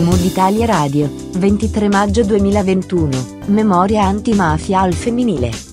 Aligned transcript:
Mood 0.00 0.24
Italia 0.24 0.66
Radio, 0.66 1.10
23 1.36 1.88
maggio 1.88 2.24
2021, 2.24 3.42
Memoria 3.46 4.04
antimafia 4.04 4.80
al 4.80 4.94
femminile. 4.94 5.71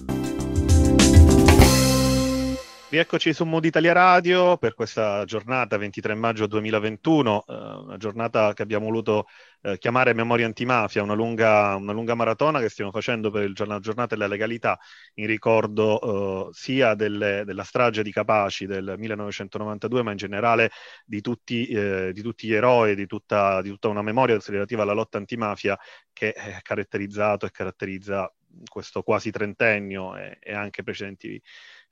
Rieccoci 2.91 3.33
su 3.33 3.45
Mood 3.45 3.65
Italia 3.65 3.93
Radio 3.93 4.57
per 4.57 4.73
questa 4.73 5.23
giornata 5.23 5.77
23 5.77 6.15
maggio 6.15 6.47
2021, 6.47 7.45
eh, 7.47 7.53
una 7.53 7.97
giornata 7.97 8.53
che 8.53 8.63
abbiamo 8.63 8.85
voluto 8.85 9.27
eh, 9.61 9.77
chiamare 9.77 10.15
Memoria 10.15 10.47
Antimafia, 10.47 11.03
una 11.03 11.13
lunga, 11.13 11.75
una 11.75 11.91
lunga, 11.91 12.15
maratona 12.15 12.59
che 12.59 12.67
stiamo 12.67 12.89
facendo 12.89 13.29
per 13.29 13.51
la 13.67 13.77
giornata 13.77 14.15
della 14.15 14.25
legalità 14.25 14.79
in 15.15 15.27
ricordo 15.27 16.47
eh, 16.47 16.53
sia 16.53 16.95
delle, 16.95 17.43
della 17.45 17.63
strage 17.63 18.01
di 18.01 18.11
Capaci 18.11 18.65
del 18.65 18.95
1992, 18.97 20.01
ma 20.01 20.09
in 20.09 20.17
generale 20.17 20.71
di 21.05 21.21
tutti, 21.21 21.67
eh, 21.67 22.09
di 22.11 22.21
tutti 22.23 22.47
gli 22.47 22.53
eroi, 22.53 22.95
di 22.95 23.05
tutta, 23.05 23.61
di 23.61 23.69
tutta, 23.69 23.87
una 23.87 24.01
memoria 24.01 24.35
relativa 24.47 24.81
alla 24.81 24.93
lotta 24.93 25.19
antimafia 25.19 25.77
che 26.11 26.31
è 26.33 26.57
caratterizzato 26.63 27.45
e 27.45 27.51
caratterizza 27.51 28.33
questo 28.67 29.03
quasi 29.03 29.29
trentennio 29.29 30.15
e, 30.17 30.39
e 30.41 30.53
anche 30.53 30.81
precedenti 30.81 31.39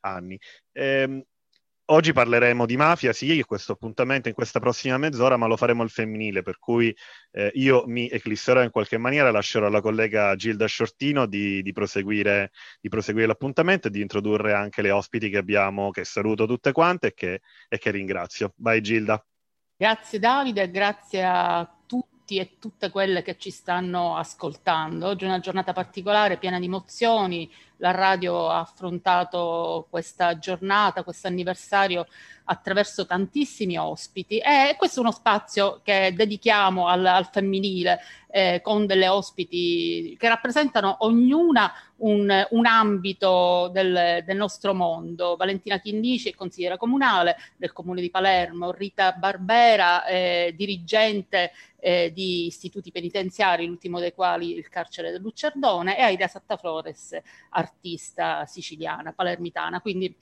anni. 0.02 0.40
Ehm, 0.74 1.24
Oggi 1.90 2.12
parleremo 2.12 2.66
di 2.66 2.76
mafia, 2.76 3.14
sì, 3.14 3.42
questo 3.44 3.72
appuntamento 3.72 4.28
in 4.28 4.34
questa 4.34 4.60
prossima 4.60 4.98
mezz'ora, 4.98 5.38
ma 5.38 5.48
lo 5.48 5.56
faremo 5.56 5.84
al 5.84 5.90
femminile, 5.90 6.42
per 6.42 6.60
cui 6.60 6.94
eh, 7.32 7.50
io 7.54 7.86
mi 7.88 8.10
eclisserò 8.10 8.62
in 8.62 8.72
qualche 8.72 8.98
maniera, 8.98 9.32
lascerò 9.32 9.68
alla 9.68 9.80
collega 9.80 10.36
Gilda 10.36 10.66
Sciortino 10.66 11.26
di, 11.28 11.62
di, 11.62 11.72
proseguire, 11.72 12.52
di, 12.82 12.90
proseguire, 12.90 13.28
l'appuntamento 13.28 13.88
e 13.88 13.92
di 13.92 14.02
introdurre 14.02 14.52
anche 14.52 14.82
le 14.82 14.92
ospiti 14.92 15.30
che 15.30 15.38
abbiamo, 15.38 15.90
che 15.92 16.04
saluto 16.04 16.46
tutte 16.46 16.74
quante 16.74 17.08
e 17.08 17.14
che, 17.14 17.40
e 17.70 17.78
che 17.78 17.92
ringrazio. 17.92 18.52
Vai 18.58 18.82
Gilda. 18.82 19.26
Grazie 19.78 20.20
Davide, 20.20 20.70
grazie 20.70 21.24
a 21.24 21.77
tutti 22.28 22.40
e 22.40 22.58
tutte 22.60 22.90
quelle 22.90 23.22
che 23.22 23.38
ci 23.38 23.50
stanno 23.50 24.18
ascoltando. 24.18 25.08
Oggi 25.08 25.24
è 25.24 25.28
una 25.28 25.40
giornata 25.40 25.72
particolare, 25.72 26.36
piena 26.36 26.60
di 26.60 26.66
emozioni. 26.66 27.50
La 27.78 27.92
radio 27.92 28.50
ha 28.50 28.60
affrontato 28.60 29.88
questa 29.90 30.38
giornata, 30.38 31.04
questo 31.04 31.28
anniversario 31.28 32.06
attraverso 32.46 33.06
tantissimi 33.06 33.78
ospiti 33.78 34.40
e 34.40 34.76
questo 34.78 35.00
è 35.00 35.04
uno 35.04 35.12
spazio 35.12 35.80
che 35.84 36.12
dedichiamo 36.14 36.88
al, 36.88 37.06
al 37.06 37.30
femminile 37.32 38.00
eh, 38.30 38.60
con 38.62 38.86
delle 38.86 39.08
ospiti 39.08 40.16
che 40.20 40.28
rappresentano 40.28 40.98
ognuna 41.00 41.72
un, 41.98 42.48
un 42.52 42.66
ambito 42.66 43.70
del, 43.72 44.24
del, 44.26 44.38
nostro 44.38 44.74
mondo. 44.74 45.36
Valentina 45.36 45.80
Chinnici 45.80 46.30
è 46.30 46.36
consigliera 46.36 46.78
comunale 46.78 47.38
del 47.56 47.72
comune 47.72 48.02
di 48.02 48.10
Palermo, 48.10 48.72
Rita 48.72 49.14
Barbera, 49.14 50.06
eh, 50.06 50.54
dirigente 50.56 51.52
eh, 51.80 52.12
di 52.14 52.48
istituti 52.48 52.92
penitenziari, 52.92 53.66
l'ultimo 53.66 54.00
dei 54.00 54.14
quali 54.14 54.56
il 54.56 54.70
carcere 54.70 55.12
del 55.12 55.22
Lucerdone, 55.22 55.98
e 55.98 56.02
Aida 56.02 56.28
Sattaflores, 56.28 57.18
artista 57.50 58.46
siciliana, 58.46 59.14
palermitana. 59.14 59.82
Quindi 59.82 60.14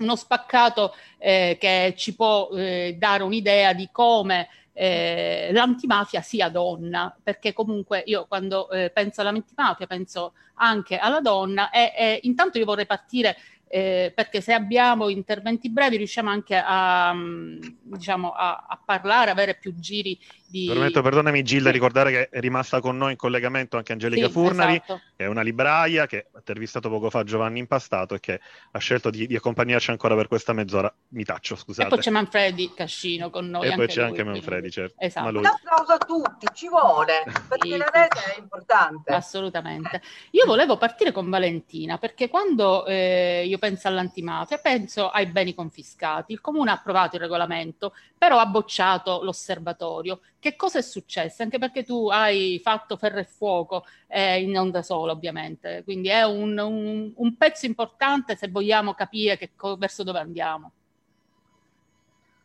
uno 0.00 0.16
spaccato 0.16 0.94
eh, 1.18 1.56
che 1.60 1.94
ci 1.96 2.14
può 2.14 2.48
eh, 2.52 2.96
dare 2.98 3.22
un'idea 3.22 3.72
di 3.72 3.88
come 3.92 4.48
eh, 4.72 5.50
l'antimafia 5.52 6.20
sia 6.20 6.48
donna, 6.48 7.14
perché 7.22 7.52
comunque 7.52 8.02
io 8.06 8.26
quando 8.26 8.70
eh, 8.70 8.90
penso 8.90 9.20
all'antimafia 9.20 9.86
penso 9.86 10.32
anche 10.54 10.98
alla 10.98 11.20
donna 11.20 11.70
e, 11.70 11.92
e 11.96 12.20
intanto 12.22 12.58
io 12.58 12.64
vorrei 12.64 12.86
partire 12.86 13.36
eh, 13.72 14.12
perché 14.14 14.40
se 14.40 14.52
abbiamo 14.52 15.08
interventi 15.08 15.70
brevi 15.70 15.96
riusciamo 15.96 16.28
anche 16.28 16.60
a, 16.62 17.12
mm, 17.14 17.60
diciamo, 17.96 18.30
a, 18.32 18.66
a 18.68 18.80
parlare, 18.84 19.30
avere 19.30 19.54
più 19.56 19.74
giri 19.78 20.18
di... 20.50 20.66
Permetto, 20.66 21.00
perdonami 21.00 21.42
Gilda, 21.42 21.68
sì. 21.68 21.74
ricordare 21.74 22.10
che 22.10 22.28
è 22.28 22.40
rimasta 22.40 22.80
con 22.80 22.96
noi 22.96 23.12
in 23.12 23.16
collegamento 23.16 23.76
anche 23.76 23.92
Angelica 23.92 24.26
sì, 24.26 24.32
Furnari, 24.32 24.74
esatto. 24.74 25.00
che 25.16 25.24
è 25.24 25.28
una 25.28 25.42
libraia 25.42 26.06
che 26.06 26.26
ha 26.32 26.38
intervistato 26.38 26.88
poco 26.88 27.08
fa 27.08 27.22
Giovanni 27.22 27.60
Impastato 27.60 28.14
e 28.14 28.20
che 28.20 28.40
ha 28.72 28.78
scelto 28.78 29.10
di, 29.10 29.26
di, 29.26 29.36
accompagnarci 29.36 29.90
ancora 29.90 30.16
per 30.16 30.26
questa 30.26 30.52
mezz'ora. 30.52 30.92
Mi 31.08 31.24
taccio, 31.24 31.54
scusate. 31.54 31.86
E 31.86 31.90
poi 31.90 32.00
c'è 32.00 32.10
Manfredi 32.10 32.72
Cascino 32.74 33.30
con 33.30 33.48
noi. 33.48 33.68
E 33.68 33.74
poi 33.76 33.86
c'è 33.86 34.00
lui, 34.00 34.08
anche 34.08 34.24
Manfredi, 34.24 34.46
quindi... 34.46 34.70
certo. 34.70 34.94
Esatto. 34.98 35.38
Un 35.38 35.46
applauso 35.46 35.92
a 35.92 35.98
tutti, 35.98 36.46
ci 36.52 36.68
vuole, 36.68 37.22
perché 37.48 37.68
sì, 37.68 37.76
la 37.76 37.90
rete 37.92 38.34
è 38.34 38.38
importante. 38.40 39.12
Assolutamente. 39.12 40.02
Io 40.32 40.46
volevo 40.46 40.76
partire 40.76 41.12
con 41.12 41.30
Valentina, 41.30 41.96
perché 41.98 42.28
quando 42.28 42.86
eh, 42.86 43.44
io 43.46 43.58
penso 43.58 43.86
all'antimafia, 43.86 44.58
penso 44.58 45.10
ai 45.10 45.26
beni 45.26 45.54
confiscati. 45.54 46.32
Il 46.32 46.40
Comune 46.40 46.70
ha 46.70 46.74
approvato 46.74 47.14
il 47.14 47.22
regolamento, 47.22 47.79
però 48.16 48.38
ha 48.38 48.46
bocciato 48.46 49.22
l'osservatorio 49.22 50.20
che 50.40 50.56
cosa 50.56 50.78
è 50.78 50.82
successo? 50.82 51.42
Anche 51.42 51.58
perché 51.58 51.84
tu 51.84 52.08
hai 52.08 52.58
fatto 52.64 52.96
ferro 52.96 53.18
e 53.18 53.24
fuoco 53.24 53.84
eh, 54.08 54.40
in 54.40 54.70
da 54.70 54.82
solo, 54.82 55.12
ovviamente, 55.12 55.82
quindi 55.84 56.08
è 56.08 56.22
un, 56.22 56.58
un, 56.58 57.12
un, 57.14 57.36
pezzo 57.36 57.66
importante 57.66 58.36
se 58.36 58.48
vogliamo 58.48 58.94
capire 58.94 59.36
che, 59.36 59.50
verso 59.76 60.02
dove 60.02 60.18
andiamo. 60.18 60.72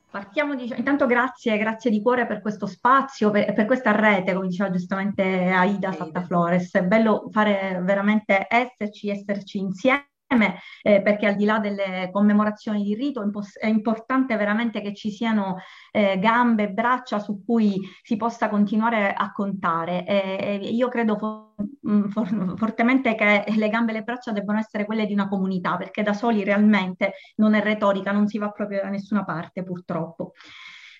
Partiamo, 0.10 0.56
diciamo, 0.56 0.80
intanto 0.80 1.06
grazie, 1.06 1.58
grazie 1.58 1.90
di 1.90 2.02
cuore 2.02 2.26
per 2.26 2.42
questo 2.42 2.68
spazio, 2.68 3.32
per, 3.32 3.54
per 3.54 3.66
questa 3.66 3.92
rete, 3.92 4.34
come 4.34 4.48
diceva 4.48 4.70
giustamente 4.72 5.24
Aida 5.24 5.94
Satta 5.94 6.22
Flores. 6.22 6.74
È 6.74 6.84
bello 6.84 7.30
fare 7.32 7.80
veramente 7.82 8.46
esserci, 8.50 9.10
esserci 9.10 9.58
insieme 9.58 10.08
eh, 10.28 11.02
perché 11.02 11.28
al 11.28 11.36
di 11.36 11.46
là 11.46 11.60
delle 11.60 12.10
commemorazioni 12.12 12.84
di 12.84 12.96
rito 12.96 13.24
è 13.60 13.68
importante 13.68 14.36
veramente 14.36 14.82
che 14.82 14.94
ci 14.94 15.10
siano 15.12 15.58
eh, 15.92 16.18
gambe 16.20 16.64
e 16.64 16.70
braccia 16.70 17.20
su 17.20 17.44
cui 17.46 17.80
si 18.02 18.18
possa 18.18 18.50
continuare 18.50 19.14
a 19.14 19.32
contare. 19.32 20.06
E, 20.06 20.60
io 20.72 20.88
credo 20.90 21.18
for- 21.18 21.54
mm, 21.90 22.08
for- 22.08 22.54
fortemente 22.58 23.16
che 23.16 23.46
le 23.48 23.70
gambe 23.70 23.92
e 23.92 23.96
le 23.96 24.04
braccia 24.04 24.32
debbano 24.32 24.60
essere 24.60 24.86
quelle 24.86 25.06
di 25.06 25.14
una 25.14 25.28
comunità, 25.28 25.78
perché 25.78 26.04
da 26.04 26.14
soli 26.14 26.44
realmente 26.44 27.14
non 27.36 27.54
è 27.54 27.62
retorica, 27.62 28.12
non 28.12 28.28
si 28.28 28.38
va 28.38 28.50
proprio 28.52 28.82
da 28.82 28.90
nessuna 28.90 29.24
parte 29.24 29.64
purtroppo. 29.64 30.34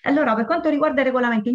Allora, 0.02 0.34
per 0.34 0.46
quanto 0.46 0.68
riguarda 0.68 1.00
il 1.00 1.06
regolamento, 1.06 1.50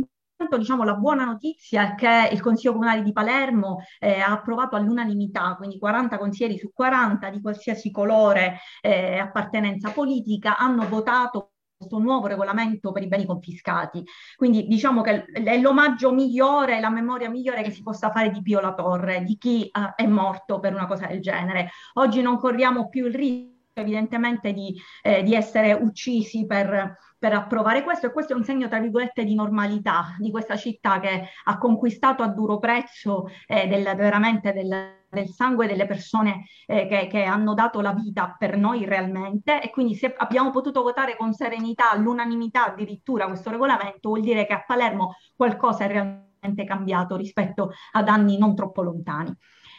diciamo, 0.58 0.84
la 0.84 0.96
buona 0.96 1.26
notizia 1.26 1.92
è 1.92 1.96
che 1.96 2.30
il 2.32 2.42
Consiglio 2.42 2.74
Comunale 2.74 3.02
di 3.04 3.12
Palermo 3.12 3.84
eh, 4.00 4.20
ha 4.20 4.32
approvato 4.32 4.76
all'unanimità, 4.76 5.56
quindi 5.56 5.78
40 5.78 6.18
consiglieri 6.18 6.58
su 6.58 6.72
40 6.74 7.30
di 7.30 7.42
qualsiasi 7.42 7.92
colore 7.92 8.60
e 8.82 8.92
eh, 8.92 9.18
appartenenza 9.18 9.92
politica 9.92 10.58
hanno 10.58 10.88
votato 10.88 11.52
questo 11.82 11.98
nuovo 11.98 12.28
regolamento 12.28 12.92
per 12.92 13.04
i 13.04 13.08
beni 13.08 13.26
confiscati. 13.26 14.04
Quindi 14.36 14.68
diciamo 14.68 15.02
che 15.02 15.26
è 15.26 15.60
l'omaggio 15.60 16.14
migliore, 16.14 16.80
la 16.80 16.92
memoria 16.92 17.30
migliore 17.30 17.64
che 17.64 17.72
si 17.72 17.82
possa 17.82 18.12
fare 18.12 18.30
di 18.30 18.42
Pio 18.42 18.60
La 18.60 18.74
Torre, 18.74 19.24
di 19.24 19.38
chi 19.38 19.70
uh, 19.72 19.94
è 19.96 20.06
morto 20.06 20.60
per 20.60 20.74
una 20.74 20.86
cosa 20.86 21.08
del 21.08 21.22
genere. 21.22 21.72
Oggi 21.94 22.22
non 22.22 22.38
corriamo 22.38 22.88
più 22.88 23.08
il 23.08 23.16
rischio 23.16 23.51
evidentemente 23.74 24.54
di, 24.54 24.76
eh, 25.02 25.24
di 25.24 25.34
essere 25.34 25.74
uccisi 25.74 26.46
per, 26.46 26.98
per, 27.18 27.34
approvare 27.34 27.84
questo 27.84 28.08
e 28.08 28.12
questo 28.12 28.34
è 28.34 28.36
un 28.36 28.44
segno 28.44 28.68
tra 28.68 28.80
virgolette 28.80 29.24
di 29.24 29.36
normalità 29.36 30.16
di 30.18 30.30
questa 30.30 30.56
città 30.56 31.00
che 31.00 31.30
ha 31.46 31.58
conquistato 31.58 32.24
a 32.24 32.28
duro 32.28 32.60
prezzo 32.60 33.28
eh, 33.48 33.68
del, 33.68 33.84
veramente 33.96 34.52
del, 34.52 35.06
del, 35.10 35.28
sangue 35.30 35.68
delle 35.68 35.86
persone 35.86 36.46
eh, 36.66 36.88
che, 36.88 37.08
che, 37.08 37.24
hanno 37.24 37.54
dato 37.54 37.80
la 37.80 37.94
vita 37.94 38.36
per 38.38 38.58
noi 38.58 38.86
realmente 38.86 39.62
e 39.62 39.70
quindi 39.70 39.96
se 39.96 40.14
abbiamo 40.18 40.52
potuto 40.52 40.82
votare 40.82 41.16
con 41.16 41.34
serenità 41.34 41.92
all'unanimità 41.92 42.68
addirittura 42.68 43.28
questo 43.28 43.50
regolamento 43.52 44.10
vuol 44.10 44.22
dire 44.22 44.46
che 44.46 44.54
a 44.54 44.64
Palermo 44.66 45.16
qualcosa 45.36 45.86
è 45.86 45.88
realmente 45.88 46.66
cambiato 46.66 47.16
rispetto 47.16 47.72
ad 47.92 48.08
anni 48.10 48.38
non 48.38 48.56
troppo 48.56 48.82
lontani. 48.82 49.34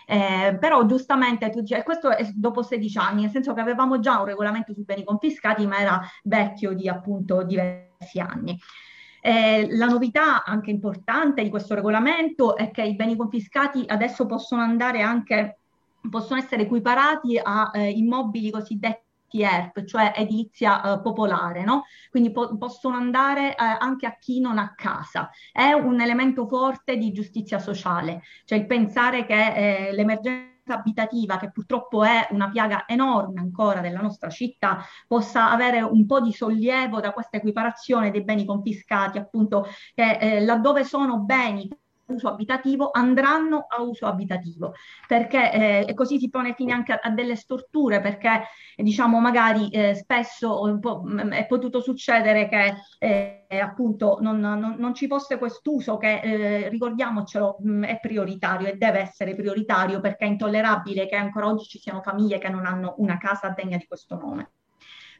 Eh, 0.06 0.56
però 0.58 0.84
giustamente 0.86 1.50
tu 1.50 1.60
dici, 1.60 1.80
questo 1.82 2.10
è 2.10 2.28
dopo 2.34 2.62
16 2.62 2.98
anni, 2.98 3.22
nel 3.22 3.30
senso 3.30 3.52
che 3.54 3.60
avevamo 3.60 4.00
già 4.00 4.18
un 4.18 4.26
regolamento 4.26 4.72
sui 4.72 4.84
beni 4.84 5.04
confiscati, 5.04 5.66
ma 5.66 5.78
era 5.78 6.00
vecchio 6.24 6.72
di 6.72 6.88
appunto 6.88 7.42
diversi 7.42 8.20
anni. 8.20 8.58
Eh, 9.24 9.68
la 9.70 9.86
novità 9.86 10.42
anche 10.44 10.70
importante 10.70 11.42
di 11.44 11.48
questo 11.48 11.74
regolamento 11.74 12.56
è 12.56 12.72
che 12.72 12.82
i 12.82 12.96
beni 12.96 13.14
confiscati 13.14 13.84
adesso 13.86 14.26
possono 14.26 14.62
andare 14.62 15.00
anche, 15.02 15.58
possono 16.10 16.40
essere 16.40 16.62
equiparati 16.62 17.38
a 17.40 17.70
eh, 17.72 17.90
immobili 17.90 18.50
cosiddetti 18.50 19.01
ERP, 19.40 19.84
cioè 19.84 20.12
edilizia 20.14 20.82
eh, 20.82 21.00
popolare, 21.00 21.64
no? 21.64 21.84
quindi 22.10 22.30
po- 22.30 22.56
possono 22.56 22.96
andare 22.96 23.50
eh, 23.50 23.56
anche 23.56 24.06
a 24.06 24.16
chi 24.18 24.40
non 24.40 24.58
ha 24.58 24.74
casa. 24.74 25.30
È 25.50 25.72
un 25.72 26.00
elemento 26.00 26.46
forte 26.46 26.96
di 26.96 27.12
giustizia 27.12 27.58
sociale, 27.58 28.22
cioè 28.44 28.58
il 28.58 28.66
pensare 28.66 29.24
che 29.24 29.88
eh, 29.88 29.92
l'emergenza 29.92 30.50
abitativa, 30.66 31.38
che 31.38 31.50
purtroppo 31.50 32.04
è 32.04 32.28
una 32.30 32.48
piaga 32.50 32.84
enorme 32.86 33.40
ancora 33.40 33.80
della 33.80 34.00
nostra 34.00 34.30
città, 34.30 34.84
possa 35.06 35.50
avere 35.50 35.80
un 35.80 36.06
po' 36.06 36.20
di 36.20 36.32
sollievo 36.32 37.00
da 37.00 37.12
questa 37.12 37.38
equiparazione 37.38 38.10
dei 38.10 38.22
beni 38.22 38.44
confiscati, 38.44 39.18
appunto, 39.18 39.66
che 39.94 40.18
eh, 40.18 40.44
laddove 40.44 40.84
sono 40.84 41.18
beni 41.20 41.68
uso 42.12 42.28
abitativo 42.28 42.90
andranno 42.92 43.66
a 43.68 43.82
uso 43.82 44.06
abitativo, 44.06 44.74
perché 45.06 45.86
eh, 45.86 45.94
così 45.94 46.18
si 46.18 46.30
pone 46.30 46.54
fine 46.54 46.72
anche 46.72 46.92
a, 46.92 47.00
a 47.02 47.10
delle 47.10 47.36
storture, 47.36 48.00
perché 48.00 48.42
diciamo 48.76 49.18
magari 49.20 49.68
eh, 49.70 49.94
spesso 49.94 50.62
mm, 50.66 51.30
è 51.30 51.46
potuto 51.46 51.80
succedere 51.80 52.48
che 52.48 52.74
eh, 52.98 53.46
appunto 53.60 54.18
non, 54.20 54.38
non, 54.38 54.76
non, 54.78 54.94
ci 54.94 55.06
fosse 55.06 55.38
quest'uso 55.38 55.96
che 55.96 56.20
eh, 56.20 56.68
ricordiamocelo 56.68 57.56
mh, 57.60 57.70
mm, 57.70 57.84
è 57.84 57.98
prioritario 58.00 58.68
e 58.68 58.76
deve 58.76 59.00
essere 59.00 59.34
prioritario 59.34 60.00
perché 60.00 60.24
è 60.24 60.28
intollerabile 60.28 61.06
che 61.06 61.16
ancora 61.16 61.46
oggi 61.48 61.64
ci 61.66 61.78
siano 61.78 62.02
famiglie 62.02 62.38
che 62.38 62.48
non 62.48 62.66
hanno 62.66 62.94
una 62.98 63.18
casa 63.18 63.50
degna 63.50 63.76
di 63.76 63.86
questo 63.86 64.16
nome. 64.16 64.52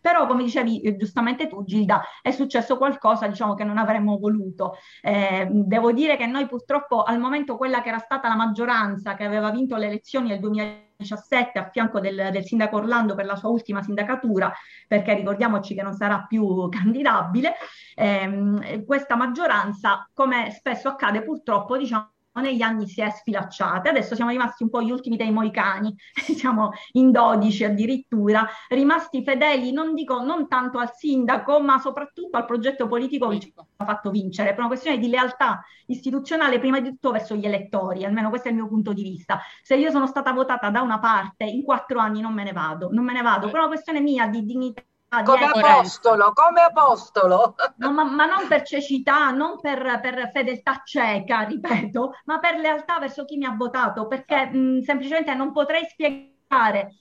Però, 0.02 0.26
come 0.26 0.42
dicevi 0.42 0.80
eh, 0.80 0.96
giustamente 0.96 1.46
tu, 1.46 1.64
Gilda, 1.64 2.02
è 2.20 2.32
successo 2.32 2.76
qualcosa 2.76 3.28
diciamo, 3.28 3.54
che 3.54 3.62
non 3.62 3.78
avremmo 3.78 4.18
voluto. 4.18 4.74
Eh, 5.00 5.48
devo 5.50 5.92
dire 5.92 6.16
che 6.16 6.26
noi 6.26 6.46
purtroppo 6.48 7.04
al 7.04 7.20
momento 7.20 7.56
quella 7.56 7.80
che 7.82 7.88
era 7.88 7.98
stata 7.98 8.28
la 8.28 8.34
maggioranza 8.34 9.14
che 9.14 9.24
aveva 9.24 9.50
vinto 9.50 9.76
le 9.76 9.86
elezioni 9.86 10.28
nel 10.28 10.40
2017 10.40 11.58
a 11.58 11.70
fianco 11.70 12.00
del, 12.00 12.30
del, 12.32 12.44
sindaco 12.44 12.76
Orlando 12.76 13.14
per 13.14 13.26
la 13.26 13.36
sua 13.36 13.48
ultima 13.48 13.80
sindacatura, 13.80 14.52
perché 14.88 15.14
ricordiamoci 15.14 15.74
che 15.74 15.82
non 15.82 15.94
sarà 15.94 16.24
più 16.26 16.68
candidabile, 16.68 17.54
ehm, 17.94 18.84
questa 18.84 19.14
maggioranza, 19.14 20.08
come 20.12 20.50
spesso 20.50 20.88
accade 20.88 21.22
purtroppo, 21.22 21.76
diciamo, 21.76 22.10
negli 22.40 22.62
anni 22.62 22.86
si 22.86 23.00
è 23.00 23.10
sfilacciata, 23.10 23.90
adesso 23.90 24.14
siamo 24.14 24.30
rimasti 24.30 24.62
un 24.62 24.70
po' 24.70 24.82
gli 24.82 24.90
ultimi 24.90 25.16
dei 25.16 25.30
moicani, 25.30 25.94
siamo 26.14 26.70
in 26.92 27.10
12 27.10 27.64
addirittura, 27.64 28.46
rimasti 28.68 29.22
fedeli, 29.22 29.72
non 29.72 29.94
dico 29.94 30.22
non 30.22 30.48
tanto 30.48 30.78
al 30.78 30.92
sindaco, 30.94 31.60
ma 31.60 31.78
soprattutto 31.78 32.36
al 32.36 32.46
progetto 32.46 32.86
politico 32.88 33.28
che 33.28 33.40
ci 33.40 33.52
ha 33.76 33.84
fatto 33.84 34.10
vincere, 34.10 34.50
per 34.50 34.60
una 34.60 34.68
questione 34.68 34.98
di 34.98 35.08
lealtà 35.08 35.62
istituzionale 35.86 36.58
prima 36.58 36.80
di 36.80 36.88
tutto 36.88 37.10
verso 37.10 37.34
gli 37.34 37.44
elettori, 37.44 38.04
almeno 38.04 38.30
questo 38.30 38.48
è 38.48 38.50
il 38.50 38.56
mio 38.56 38.68
punto 38.68 38.92
di 38.92 39.02
vista. 39.02 39.40
Se 39.62 39.76
io 39.76 39.90
sono 39.90 40.06
stata 40.06 40.32
votata 40.32 40.70
da 40.70 40.80
una 40.80 40.98
parte, 40.98 41.44
in 41.44 41.62
quattro 41.62 41.98
anni 41.98 42.20
non 42.20 42.32
me 42.32 42.44
ne 42.44 42.52
vado, 42.52 42.88
non 42.90 43.04
me 43.04 43.12
ne 43.12 43.22
vado, 43.22 43.50
per 43.50 43.58
una 43.58 43.68
questione 43.68 44.00
mia 44.00 44.26
di 44.26 44.44
dignità 44.44 44.82
Ah, 45.14 45.22
come 45.24 45.44
apostolo, 45.44 46.32
come 46.32 46.62
apostolo. 46.62 47.54
No, 47.76 47.92
ma, 47.92 48.02
ma, 48.04 48.24
non 48.24 48.48
per 48.48 48.62
cecità, 48.62 49.30
non 49.30 49.60
per, 49.60 50.00
per, 50.00 50.30
fedeltà 50.32 50.80
cieca, 50.86 51.42
ripeto, 51.42 52.12
ma 52.24 52.38
per 52.38 52.58
lealtà 52.58 52.98
verso 52.98 53.26
chi 53.26 53.36
mi 53.36 53.44
ha 53.44 53.54
votato, 53.54 54.06
perché 54.06 54.46
mh, 54.46 54.80
semplicemente 54.80 55.34
non 55.34 55.52
potrei 55.52 55.84
spiegare 55.84 56.30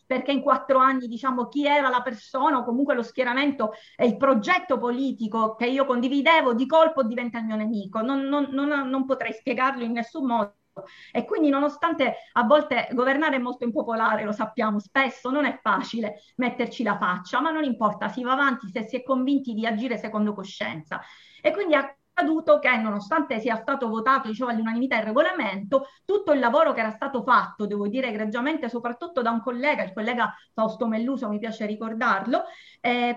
perché 0.05 0.31
in 0.31 0.41
quattro 0.41 0.79
anni 0.79 1.07
diciamo 1.07 1.47
chi 1.47 1.65
era 1.65 1.89
la 1.89 2.01
persona 2.01 2.59
o 2.59 2.63
comunque 2.63 2.95
lo 2.95 3.03
schieramento 3.03 3.71
e 3.97 4.05
il 4.05 4.15
progetto 4.15 4.77
politico 4.77 5.55
che 5.55 5.65
io 5.67 5.85
condividevo 5.85 6.53
di 6.53 6.65
colpo 6.65 7.03
diventa 7.03 7.39
il 7.39 7.45
mio 7.45 7.55
nemico. 7.55 8.01
Non, 8.01 8.21
non, 8.23 8.47
non, 8.51 8.89
non 8.89 9.05
potrei 9.05 9.33
spiegarlo 9.33 9.83
in 9.83 9.91
nessun 9.93 10.25
modo. 10.25 10.55
E 11.11 11.25
quindi 11.25 11.49
nonostante 11.49 12.15
a 12.33 12.43
volte 12.43 12.87
governare 12.93 13.35
è 13.35 13.39
molto 13.39 13.65
impopolare, 13.65 14.23
lo 14.23 14.31
sappiamo, 14.31 14.79
spesso 14.79 15.29
non 15.29 15.45
è 15.45 15.59
facile 15.61 16.21
metterci 16.37 16.83
la 16.83 16.97
faccia, 16.97 17.41
ma 17.41 17.51
non 17.51 17.63
importa, 17.63 18.07
si 18.07 18.23
va 18.23 18.33
avanti 18.33 18.69
se 18.69 18.83
si 18.83 18.95
è 18.95 19.03
convinti 19.03 19.53
di 19.53 19.65
agire 19.65 19.97
secondo 19.97 20.33
coscienza. 20.33 21.01
E 21.41 21.51
quindi 21.51 21.75
accaduto 21.75 22.59
che 22.59 22.75
nonostante 22.77 23.39
sia 23.39 23.55
stato 23.55 23.89
votato 23.89 24.27
diciamo, 24.29 24.51
all'unanimità 24.51 24.97
il 24.97 25.03
regolamento, 25.03 25.87
tutto 26.05 26.31
il 26.31 26.39
lavoro 26.39 26.73
che 26.73 26.79
era 26.81 26.91
stato 26.91 27.23
fatto, 27.23 27.65
devo 27.65 27.87
dire 27.87 28.07
egregiamente, 28.07 28.69
soprattutto 28.69 29.21
da 29.21 29.31
un 29.31 29.41
collega, 29.41 29.83
il 29.83 29.93
collega 29.93 30.33
Fausto 30.53 30.87
Melluso, 30.87 31.27
mi 31.29 31.39
piace 31.39 31.65
ricordarlo, 31.65 32.43
eh, 32.79 33.15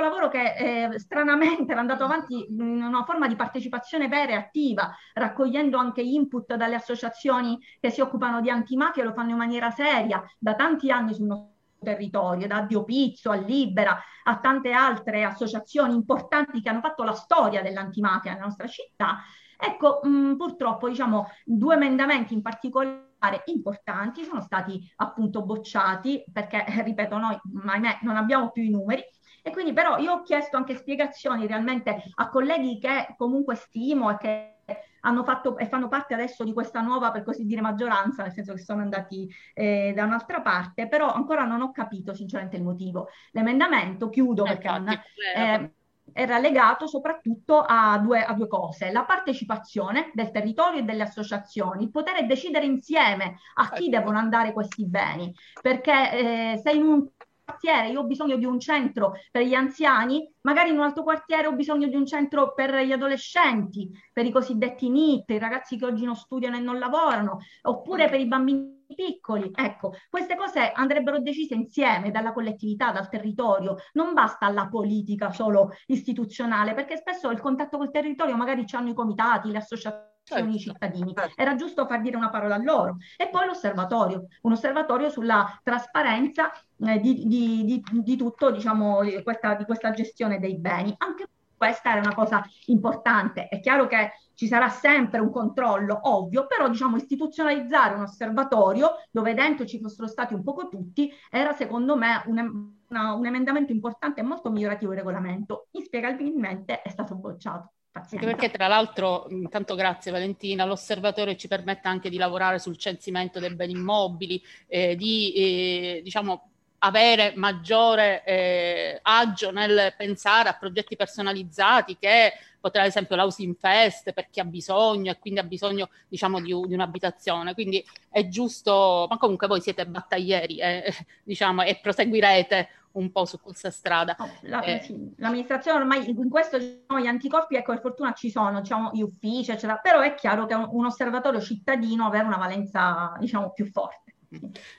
lavoro 0.00 0.28
che 0.28 0.54
eh, 0.54 0.98
stranamente 0.98 1.72
era 1.72 1.80
andato 1.80 2.04
avanti 2.04 2.46
in 2.48 2.82
una 2.82 3.04
forma 3.04 3.28
di 3.28 3.36
partecipazione 3.36 4.08
vera 4.08 4.32
e 4.32 4.36
attiva, 4.36 4.94
raccogliendo 5.12 5.76
anche 5.76 6.00
input 6.00 6.54
dalle 6.54 6.76
associazioni 6.76 7.58
che 7.80 7.90
si 7.90 8.00
occupano 8.00 8.40
di 8.40 8.50
antimafia, 8.50 9.04
lo 9.04 9.12
fanno 9.12 9.30
in 9.30 9.36
maniera 9.36 9.70
seria 9.70 10.22
da 10.38 10.54
tanti 10.54 10.90
anni 10.90 11.14
sul 11.14 11.26
nostro 11.26 11.50
territorio, 11.82 12.46
da 12.46 12.62
Dio 12.62 12.84
Pizzo 12.84 13.30
a 13.30 13.34
Libera 13.34 13.98
a 14.24 14.38
tante 14.38 14.72
altre 14.72 15.24
associazioni 15.24 15.94
importanti 15.94 16.62
che 16.62 16.68
hanno 16.68 16.80
fatto 16.80 17.02
la 17.02 17.14
storia 17.14 17.60
dell'antimafia 17.60 18.32
nella 18.32 18.44
nostra 18.44 18.66
città. 18.66 19.18
Ecco, 19.58 20.00
mh, 20.02 20.36
purtroppo 20.36 20.88
diciamo 20.88 21.28
due 21.44 21.74
emendamenti 21.74 22.34
in 22.34 22.42
particolare 22.42 23.42
importanti 23.46 24.24
sono 24.24 24.40
stati 24.40 24.90
appunto 24.96 25.42
bocciati 25.44 26.24
perché, 26.32 26.64
ripeto, 26.82 27.16
noi 27.18 27.38
ahimè 27.66 27.98
non 28.02 28.16
abbiamo 28.16 28.50
più 28.50 28.62
i 28.62 28.70
numeri 28.70 29.04
e 29.42 29.50
quindi 29.50 29.72
però 29.72 29.98
io 29.98 30.12
ho 30.12 30.22
chiesto 30.22 30.56
anche 30.56 30.76
spiegazioni 30.76 31.46
realmente 31.46 32.02
a 32.14 32.28
colleghi 32.28 32.78
che 32.78 33.14
comunque 33.16 33.56
stimo 33.56 34.10
e 34.10 34.16
che 34.16 34.56
hanno 35.00 35.24
fatto 35.24 35.58
e 35.58 35.66
fanno 35.66 35.88
parte 35.88 36.14
adesso 36.14 36.44
di 36.44 36.52
questa 36.52 36.80
nuova, 36.80 37.10
per 37.10 37.24
così 37.24 37.44
dire, 37.44 37.60
maggioranza, 37.60 38.22
nel 38.22 38.32
senso 38.32 38.54
che 38.54 38.60
sono 38.60 38.82
andati 38.82 39.28
eh, 39.54 39.92
da 39.94 40.04
un'altra 40.04 40.40
parte, 40.40 40.86
però 40.86 41.12
ancora 41.12 41.44
non 41.44 41.60
ho 41.60 41.72
capito 41.72 42.14
sinceramente 42.14 42.56
il 42.56 42.62
motivo. 42.62 43.08
L'emendamento, 43.32 44.08
chiudo 44.08 44.44
perché 44.44 44.68
non, 44.68 44.88
eh, 45.34 45.72
era 46.12 46.38
legato 46.38 46.86
soprattutto 46.86 47.60
a 47.60 47.98
due, 47.98 48.22
a 48.22 48.32
due, 48.34 48.46
cose, 48.46 48.92
la 48.92 49.04
partecipazione 49.04 50.10
del 50.14 50.30
territorio 50.30 50.80
e 50.80 50.84
delle 50.84 51.02
associazioni, 51.02 51.84
il 51.84 51.90
poter 51.90 52.24
decidere 52.26 52.66
insieme 52.66 53.38
a 53.54 53.70
chi 53.70 53.84
certo. 53.84 53.98
devono 53.98 54.18
andare 54.18 54.52
questi 54.52 54.86
beni, 54.86 55.34
perché 55.60 56.52
eh, 56.52 56.58
se 56.58 56.70
in 56.70 56.82
un 56.82 57.08
quartiere 57.52 57.88
io 57.88 58.00
ho 58.00 58.04
bisogno 58.04 58.36
di 58.36 58.44
un 58.44 58.58
centro 58.58 59.12
per 59.30 59.42
gli 59.42 59.54
anziani, 59.54 60.28
magari 60.42 60.70
in 60.70 60.76
un 60.76 60.82
altro 60.82 61.02
quartiere 61.02 61.46
ho 61.46 61.52
bisogno 61.52 61.86
di 61.86 61.96
un 61.96 62.06
centro 62.06 62.54
per 62.54 62.74
gli 62.82 62.92
adolescenti, 62.92 63.90
per 64.12 64.24
i 64.24 64.30
cosiddetti 64.30 64.88
NIT, 64.88 65.30
i 65.30 65.38
ragazzi 65.38 65.76
che 65.76 65.84
oggi 65.84 66.04
non 66.04 66.16
studiano 66.16 66.56
e 66.56 66.60
non 66.60 66.78
lavorano, 66.78 67.38
oppure 67.62 68.08
per 68.08 68.20
i 68.20 68.26
bambini 68.26 68.80
piccoli. 68.94 69.50
Ecco, 69.54 69.92
queste 70.10 70.36
cose 70.36 70.70
andrebbero 70.72 71.20
decise 71.20 71.54
insieme 71.54 72.10
dalla 72.10 72.32
collettività, 72.32 72.92
dal 72.92 73.08
territorio. 73.08 73.76
Non 73.92 74.12
basta 74.12 74.48
la 74.50 74.68
politica 74.68 75.30
solo 75.30 75.70
istituzionale, 75.86 76.74
perché 76.74 76.96
spesso 76.96 77.30
il 77.30 77.40
contatto 77.40 77.78
col 77.78 77.90
territorio 77.90 78.36
magari 78.36 78.66
ci 78.66 78.76
hanno 78.76 78.90
i 78.90 78.94
comitati, 78.94 79.50
le 79.50 79.58
associazioni 79.58 80.11
certo. 80.22 80.58
cittadini. 80.58 81.14
Certo. 81.14 81.40
Era 81.40 81.54
giusto 81.54 81.86
far 81.86 82.00
dire 82.00 82.16
una 82.16 82.30
parola 82.30 82.56
a 82.56 82.62
loro. 82.62 82.96
E 83.16 83.28
poi 83.28 83.46
l'osservatorio, 83.46 84.26
un 84.42 84.52
osservatorio 84.52 85.10
sulla 85.10 85.60
trasparenza 85.62 86.52
eh, 86.52 87.00
di, 87.00 87.26
di, 87.26 87.64
di, 87.64 87.82
di, 88.02 88.16
tutto, 88.16 88.50
diciamo, 88.50 89.02
di 89.02 89.22
questa, 89.22 89.54
di 89.54 89.64
questa 89.64 89.92
gestione 89.92 90.38
dei 90.38 90.58
beni. 90.58 90.94
Anche 90.98 91.28
questa 91.56 91.92
era 91.92 92.00
una 92.00 92.14
cosa 92.14 92.42
importante. 92.66 93.48
È 93.48 93.60
chiaro 93.60 93.86
che 93.86 94.12
ci 94.34 94.48
sarà 94.48 94.68
sempre 94.68 95.20
un 95.20 95.30
controllo, 95.30 96.00
ovvio, 96.02 96.48
però 96.48 96.68
diciamo 96.68 96.96
istituzionalizzare 96.96 97.94
un 97.94 98.02
osservatorio 98.02 98.94
dove 99.10 99.34
dentro 99.34 99.64
ci 99.64 99.78
fossero 99.78 100.08
stati 100.08 100.34
un 100.34 100.42
poco 100.42 100.68
tutti 100.68 101.12
era 101.30 101.52
secondo 101.52 101.96
me 101.96 102.22
un, 102.26 102.72
una, 102.88 103.12
un 103.12 103.26
emendamento 103.26 103.70
importante 103.70 104.20
e 104.20 104.24
molto 104.24 104.50
migliorativo 104.50 104.90
del 104.90 105.04
regolamento. 105.04 105.68
Inspiegabilmente 105.72 106.82
è 106.82 106.88
stato 106.88 107.14
bocciato. 107.14 107.72
Pazienza. 107.92 108.26
Anche 108.26 108.38
perché 108.38 108.56
tra 108.56 108.68
l'altro, 108.68 109.26
intanto 109.28 109.74
grazie 109.74 110.10
Valentina, 110.10 110.64
l'osservatorio 110.64 111.36
ci 111.36 111.46
permette 111.46 111.88
anche 111.88 112.08
di 112.08 112.16
lavorare 112.16 112.58
sul 112.58 112.78
censimento 112.78 113.38
dei 113.38 113.54
beni 113.54 113.72
immobili, 113.72 114.42
eh, 114.66 114.96
di 114.96 115.32
eh, 115.34 116.00
diciamo 116.02 116.48
avere 116.84 117.34
maggiore 117.36 118.24
eh, 118.24 118.98
agio 119.02 119.50
nel 119.50 119.94
pensare 119.96 120.48
a 120.48 120.56
progetti 120.58 120.96
personalizzati 120.96 121.96
che 121.98 122.32
potrà 122.58 122.82
ad 122.82 122.88
esempio 122.88 123.14
l'housing 123.14 123.54
fest 123.56 124.12
per 124.12 124.28
chi 124.30 124.40
ha 124.40 124.44
bisogno 124.44 125.12
e 125.12 125.18
quindi 125.18 125.38
ha 125.38 125.44
bisogno 125.44 125.90
diciamo 126.08 126.40
di, 126.40 126.48
di 126.66 126.74
un'abitazione 126.74 127.54
quiciamo 127.54 127.84
è 128.08 128.26
giusto 128.26 129.06
ma 129.08 129.16
comunque 129.16 129.46
voi 129.46 129.60
siete 129.60 129.86
battaglieri 129.86 130.58
eh, 130.58 130.92
diciamo 131.22 131.62
e 131.62 131.78
proseguirete 131.80 132.68
un 132.92 133.10
po' 133.10 133.24
su 133.24 133.40
questa 133.40 133.70
strada. 133.70 134.16
La, 134.42 134.62
eh. 134.62 134.80
sì, 134.82 135.14
l'amministrazione 135.16 135.78
ormai 135.78 136.08
in 136.08 136.28
questo 136.28 136.58
diciamo, 136.58 137.00
gli 137.00 137.06
anticorpi, 137.06 137.56
ecco, 137.56 137.72
per 137.72 137.80
fortuna 137.80 138.12
ci 138.12 138.30
sono, 138.30 138.60
diciamo, 138.60 138.90
gli 138.92 139.02
uffici, 139.02 139.50
eccetera, 139.50 139.76
però 139.76 140.00
è 140.00 140.14
chiaro 140.14 140.46
che 140.46 140.54
un, 140.54 140.68
un 140.70 140.86
osservatorio 140.86 141.40
cittadino 141.40 142.06
avere 142.06 142.24
una 142.24 142.36
valenza, 142.38 143.14
diciamo, 143.18 143.52
più 143.52 143.66
forte. 143.66 144.14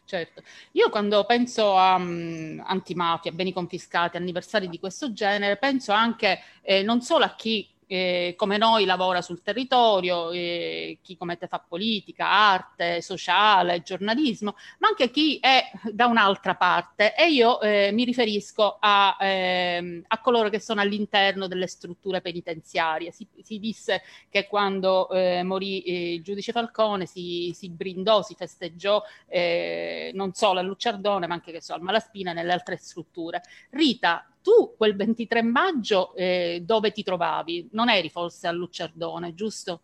Certo, 0.05 0.41
io 0.71 0.89
quando 0.89 1.25
penso 1.25 1.77
a 1.77 1.95
um, 1.95 2.61
antimafia, 2.65 3.31
beni 3.31 3.53
confiscati, 3.53 4.17
anniversari 4.17 4.67
di 4.67 4.79
questo 4.79 5.13
genere, 5.13 5.57
penso 5.57 5.91
anche 5.91 6.39
eh, 6.61 6.81
non 6.81 7.01
solo 7.01 7.25
a 7.25 7.35
chi 7.35 7.72
eh, 7.93 8.33
come 8.35 8.57
noi 8.57 8.85
lavora 8.85 9.21
sul 9.21 9.43
territorio, 9.43 10.31
eh, 10.31 10.97
chi 11.03 11.15
come 11.15 11.37
te 11.37 11.45
fa 11.45 11.59
politica, 11.59 12.27
arte, 12.27 13.03
sociale, 13.03 13.83
giornalismo, 13.83 14.55
ma 14.79 14.87
anche 14.87 15.11
chi 15.11 15.37
è 15.39 15.71
da 15.91 16.07
un'altra 16.07 16.55
parte 16.55 17.13
e 17.15 17.29
io 17.29 17.61
eh, 17.61 17.91
mi 17.93 18.03
riferisco 18.03 18.77
a, 18.79 19.15
ehm, 19.19 20.05
a, 20.07 20.19
coloro 20.21 20.49
che 20.49 20.59
sono 20.59 20.81
all'interno 20.81 21.45
delle 21.47 21.67
strutture 21.67 22.21
penitenziarie. 22.21 23.11
Si, 23.11 23.27
si 23.43 23.59
disse 23.59 24.01
che 24.27 24.47
quando 24.47 25.07
eh, 25.11 25.43
morì 25.43 25.83
eh, 25.83 26.13
il 26.13 26.23
giudice 26.23 26.51
Falcone 26.51 27.05
si, 27.05 27.51
si, 27.55 27.69
brindò, 27.69 28.23
si 28.23 28.33
festeggiò 28.33 29.03
eh, 29.27 30.09
non 30.15 30.33
solo 30.33 30.59
a 30.59 30.63
Lucciardone 30.63 31.27
ma 31.27 31.35
anche 31.35 31.51
che 31.51 31.61
so, 31.61 31.75
al 31.75 31.81
Malaspina 31.81 32.31
e 32.31 32.33
nelle 32.33 32.53
altre 32.53 32.77
strutture. 32.77 33.43
Rita, 33.69 34.25
tu 34.43 34.75
quel 34.77 34.95
23 34.95 35.41
maggio 35.41 36.13
eh, 36.13 36.61
dove 36.63 36.91
ti 36.91 37.01
trovavi? 37.01 37.69
Non 37.71 37.89
eri 37.89 38.09
forse 38.09 38.47
a 38.47 38.51
Lucciardone, 38.51 39.33
giusto? 39.33 39.79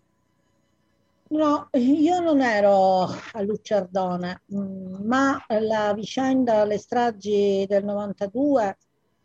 No, 1.30 1.70
io 1.74 2.20
non 2.20 2.42
ero 2.42 3.04
a 3.04 3.42
Luccerdone, 3.42 4.42
mm, 4.54 5.06
ma 5.06 5.44
la 5.60 5.94
vicenda, 5.94 6.66
le 6.66 6.78
stragi 6.80 7.66
del 7.68 7.86
92 7.86 8.78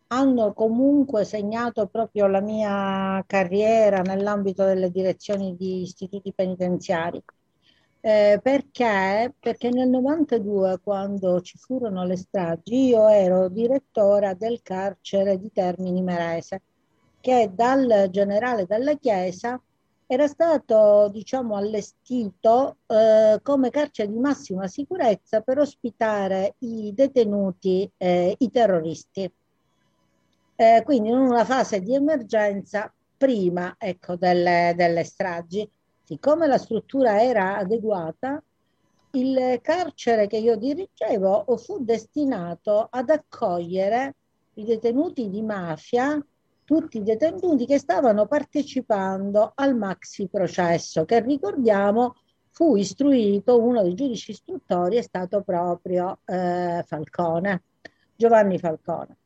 hanno 0.07 0.53
comunque 0.53 1.25
segnato 1.25 1.87
proprio 1.87 2.27
la 2.27 2.41
mia 2.41 3.23
carriera 3.25 4.01
nell'ambito 4.01 4.63
delle 4.65 4.91
direzioni 4.91 5.55
di 5.55 5.81
istituti 5.81 6.31
penitenziari. 6.31 7.21
Eh, 8.07 8.39
perché? 8.39 9.33
Perché 9.39 9.71
nel 9.71 9.89
92, 9.89 10.79
quando 10.83 11.41
ci 11.41 11.57
furono 11.57 12.05
le 12.05 12.15
stragi, 12.15 12.89
io 12.89 13.07
ero 13.07 13.49
direttora 13.49 14.35
del 14.35 14.61
carcere 14.61 15.39
di 15.39 15.51
Termini 15.51 16.03
Merese, 16.03 16.61
che 17.19 17.49
dal 17.51 18.09
generale 18.11 18.67
della 18.67 18.93
Chiesa 18.95 19.59
era 20.05 20.27
stato 20.27 21.09
diciamo, 21.11 21.55
allestito 21.55 22.77
eh, 22.85 23.39
come 23.41 23.71
carcere 23.71 24.11
di 24.11 24.19
massima 24.19 24.67
sicurezza 24.67 25.41
per 25.41 25.57
ospitare 25.57 26.57
i 26.59 26.93
detenuti, 26.93 27.89
eh, 27.97 28.35
i 28.37 28.51
terroristi. 28.51 29.33
Eh, 30.57 30.81
quindi 30.85 31.09
in 31.09 31.17
una 31.17 31.43
fase 31.43 31.81
di 31.81 31.95
emergenza 31.95 32.93
prima 33.17 33.75
ecco, 33.79 34.15
delle, 34.15 34.73
delle 34.75 35.03
stragi. 35.03 35.67
Siccome 36.05 36.45
la 36.45 36.59
struttura 36.59 37.19
era 37.19 37.57
adeguata, 37.57 38.41
il 39.13 39.59
carcere 39.61 40.27
che 40.27 40.37
io 40.37 40.55
dirigevo 40.55 41.45
fu 41.57 41.83
destinato 41.83 42.87
ad 42.91 43.09
accogliere 43.09 44.15
i 44.53 44.65
detenuti 44.65 45.29
di 45.29 45.41
mafia 45.41 46.23
tutti 46.63 46.97
i 46.97 47.03
detenuti 47.03 47.65
che 47.65 47.79
stavano 47.79 48.27
partecipando 48.27 49.53
al 49.55 49.75
maxi 49.75 50.27
processo 50.27 51.05
che 51.05 51.21
ricordiamo 51.21 52.15
fu 52.51 52.75
istruito, 52.75 53.59
uno 53.59 53.81
dei 53.81 53.95
giudici 53.95 54.29
istruttori 54.29 54.97
è 54.97 55.01
stato 55.01 55.41
proprio 55.41 56.19
eh, 56.25 56.83
Falcone, 56.85 57.63
Giovanni 58.15 58.59
Falcone. 58.59 59.17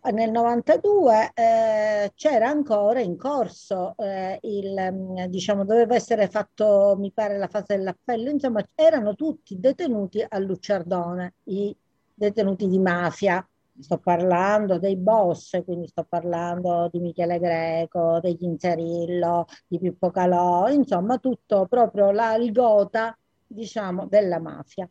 Nel 0.00 0.30
92 0.30 1.32
eh, 1.34 2.12
c'era 2.14 2.48
ancora 2.48 3.00
in 3.00 3.16
corso 3.18 3.94
eh, 3.98 4.38
il, 4.42 5.26
diciamo, 5.28 5.64
doveva 5.64 5.96
essere 5.96 6.28
fatto, 6.28 6.96
mi 6.98 7.12
pare, 7.12 7.36
la 7.36 7.48
fase 7.48 7.76
dell'appello, 7.76 8.30
insomma, 8.30 8.64
erano 8.74 9.14
tutti 9.14 9.58
detenuti 9.58 10.24
a 10.26 10.38
Luciardone, 10.38 11.34
i 11.44 11.76
detenuti 12.14 12.68
di 12.68 12.78
mafia 12.78 13.46
sto 13.80 13.98
parlando 13.98 14.78
dei 14.78 14.96
boss, 14.96 15.62
quindi 15.64 15.86
sto 15.86 16.04
parlando 16.08 16.88
di 16.90 17.00
Michele 17.00 17.38
Greco, 17.38 18.18
degli 18.20 18.42
Inzerillo, 18.44 19.46
di 19.66 19.78
Pippo 19.78 20.10
Calò, 20.10 20.68
insomma 20.68 21.18
tutto 21.18 21.66
proprio 21.66 22.10
la, 22.10 22.34
il 22.34 22.52
gota, 22.52 23.16
diciamo, 23.46 24.06
della 24.06 24.40
mafia. 24.40 24.88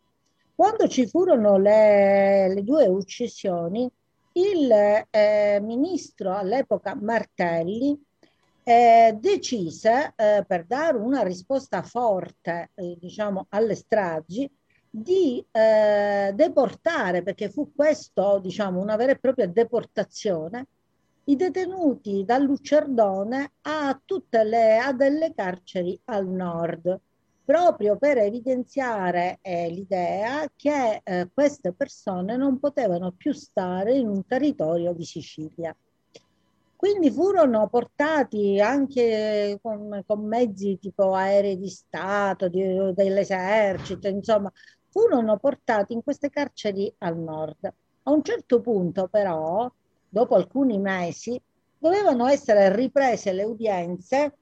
Quando 0.55 0.87
ci 0.87 1.07
furono 1.07 1.57
le, 1.57 2.53
le 2.53 2.63
due 2.63 2.87
uccisioni, 2.87 3.89
il 4.37 4.71
eh, 5.09 5.59
ministro 5.61 6.35
all'epoca 6.35 6.95
Martelli 6.95 7.99
eh, 8.63 9.17
decise, 9.19 10.13
eh, 10.15 10.43
per 10.45 10.65
dare 10.65 10.97
una 10.97 11.23
risposta 11.23 11.81
forte, 11.81 12.71
eh, 12.75 12.97
diciamo, 12.99 13.47
alle 13.49 13.75
stragi, 13.75 14.49
di 14.89 15.43
eh, 15.51 16.31
deportare, 16.35 17.23
perché 17.23 17.49
fu 17.49 17.71
questo, 17.73 18.39
diciamo, 18.39 18.81
una 18.81 18.95
vera 18.95 19.13
e 19.13 19.19
propria 19.19 19.47
deportazione, 19.47 20.67
i 21.25 21.35
detenuti 21.35 22.23
da 22.25 22.37
Lucerdone 22.37 23.53
a 23.61 23.99
tutte 24.03 24.43
le 24.43 24.77
a 24.77 24.93
delle 24.93 25.33
carceri 25.33 25.99
al 26.05 26.27
nord, 26.27 26.99
proprio 27.47 27.95
per 27.95 28.17
evidenziare 28.17 29.39
eh, 29.41 29.69
l'idea 29.69 30.51
che 30.53 30.99
eh, 31.01 31.29
queste 31.33 31.71
persone 31.71 32.35
non 32.35 32.59
potevano 32.59 33.13
più 33.13 33.31
stare 33.31 33.95
in 33.95 34.09
un 34.09 34.25
territorio 34.25 34.91
di 34.91 35.05
Sicilia. 35.05 35.73
Quindi 36.75 37.09
furono 37.09 37.69
portati 37.69 38.59
anche 38.59 39.57
con, 39.61 40.03
con 40.05 40.27
mezzi 40.27 40.77
tipo 40.77 41.13
aerei 41.13 41.57
di 41.57 41.69
Stato, 41.69 42.49
di, 42.49 42.93
dell'esercito, 42.93 44.09
insomma, 44.09 44.51
furono 44.89 45.37
portati 45.37 45.93
in 45.93 46.03
queste 46.03 46.29
carceri 46.29 46.93
al 46.97 47.17
nord. 47.17 47.73
A 48.03 48.11
un 48.11 48.23
certo 48.23 48.59
punto 48.59 49.07
però, 49.07 49.71
dopo 50.09 50.35
alcuni 50.35 50.79
mesi, 50.79 51.41
dovevano 51.77 52.27
essere 52.27 52.75
riprese 52.75 53.31
le 53.31 53.45
udienze 53.45 54.35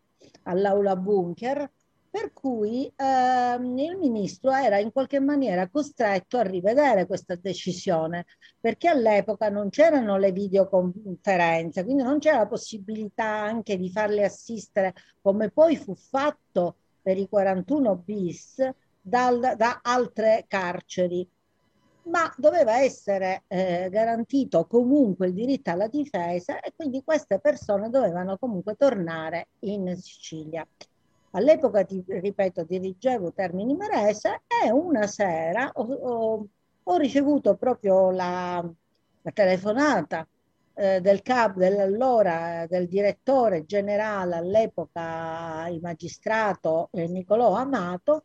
all'aula 0.46 0.96
bunker, 0.96 1.70
per 2.16 2.32
cui 2.32 2.90
ehm, 2.96 3.78
il 3.78 3.98
ministro 3.98 4.50
era 4.54 4.80
in 4.80 4.94
qualche 4.94 5.20
maniera 5.20 5.68
costretto 5.68 6.38
a 6.38 6.44
rivedere 6.44 7.06
questa 7.08 7.36
decisione, 7.36 8.26
perché 8.58 8.88
all'epoca 8.88 9.50
non 9.50 9.68
c'erano 9.68 10.16
le 10.18 10.32
videoconferenze, 10.32 11.84
quindi 11.84 12.04
non 12.04 12.20
c'era 12.20 12.38
la 12.38 12.48
possibilità 12.48 13.26
anche 13.26 13.76
di 13.78 13.92
farle 13.92 14.24
assistere, 14.24 14.94
come 15.22 15.52
poi 15.52 15.76
fu 15.76 15.94
fatto 15.94 16.78
per 17.02 17.18
i 17.18 17.28
41 17.28 17.98
bis, 17.98 18.66
dal, 19.02 19.56
da 19.58 19.82
altre 19.84 20.46
carceri, 20.48 21.28
ma 22.04 22.34
doveva 22.38 22.80
essere 22.80 23.44
eh, 23.48 23.90
garantito 23.92 24.66
comunque 24.68 25.28
il 25.28 25.34
diritto 25.34 25.70
alla 25.70 25.90
difesa 25.90 26.62
e 26.62 26.72
quindi 26.74 27.04
queste 27.04 27.40
persone 27.42 27.90
dovevano 27.90 28.38
comunque 28.38 28.76
tornare 28.76 29.50
in 29.60 29.98
Sicilia. 29.98 30.66
All'epoca, 31.36 31.84
ti 31.84 32.02
ripeto, 32.08 32.64
dirigevo 32.64 33.34
Termini 33.34 33.76
Merese 33.76 34.44
e 34.48 34.72
una 34.72 35.06
sera 35.06 35.70
ho, 35.74 35.84
ho, 35.84 36.48
ho 36.82 36.98
ricevuto 36.98 37.56
proprio 37.56 38.10
la, 38.10 38.66
la 39.22 39.32
telefonata 39.32 40.26
eh, 40.76 41.02
del 41.02 41.22
capo 41.22 41.60
dell'allora 41.60 42.66
del 42.70 42.88
direttore 42.88 43.66
generale 43.66 44.36
all'epoca 44.36 45.68
il 45.70 45.82
magistrato 45.82 46.88
eh, 46.94 47.08
Nicolò 47.08 47.54
Amato 47.54 48.24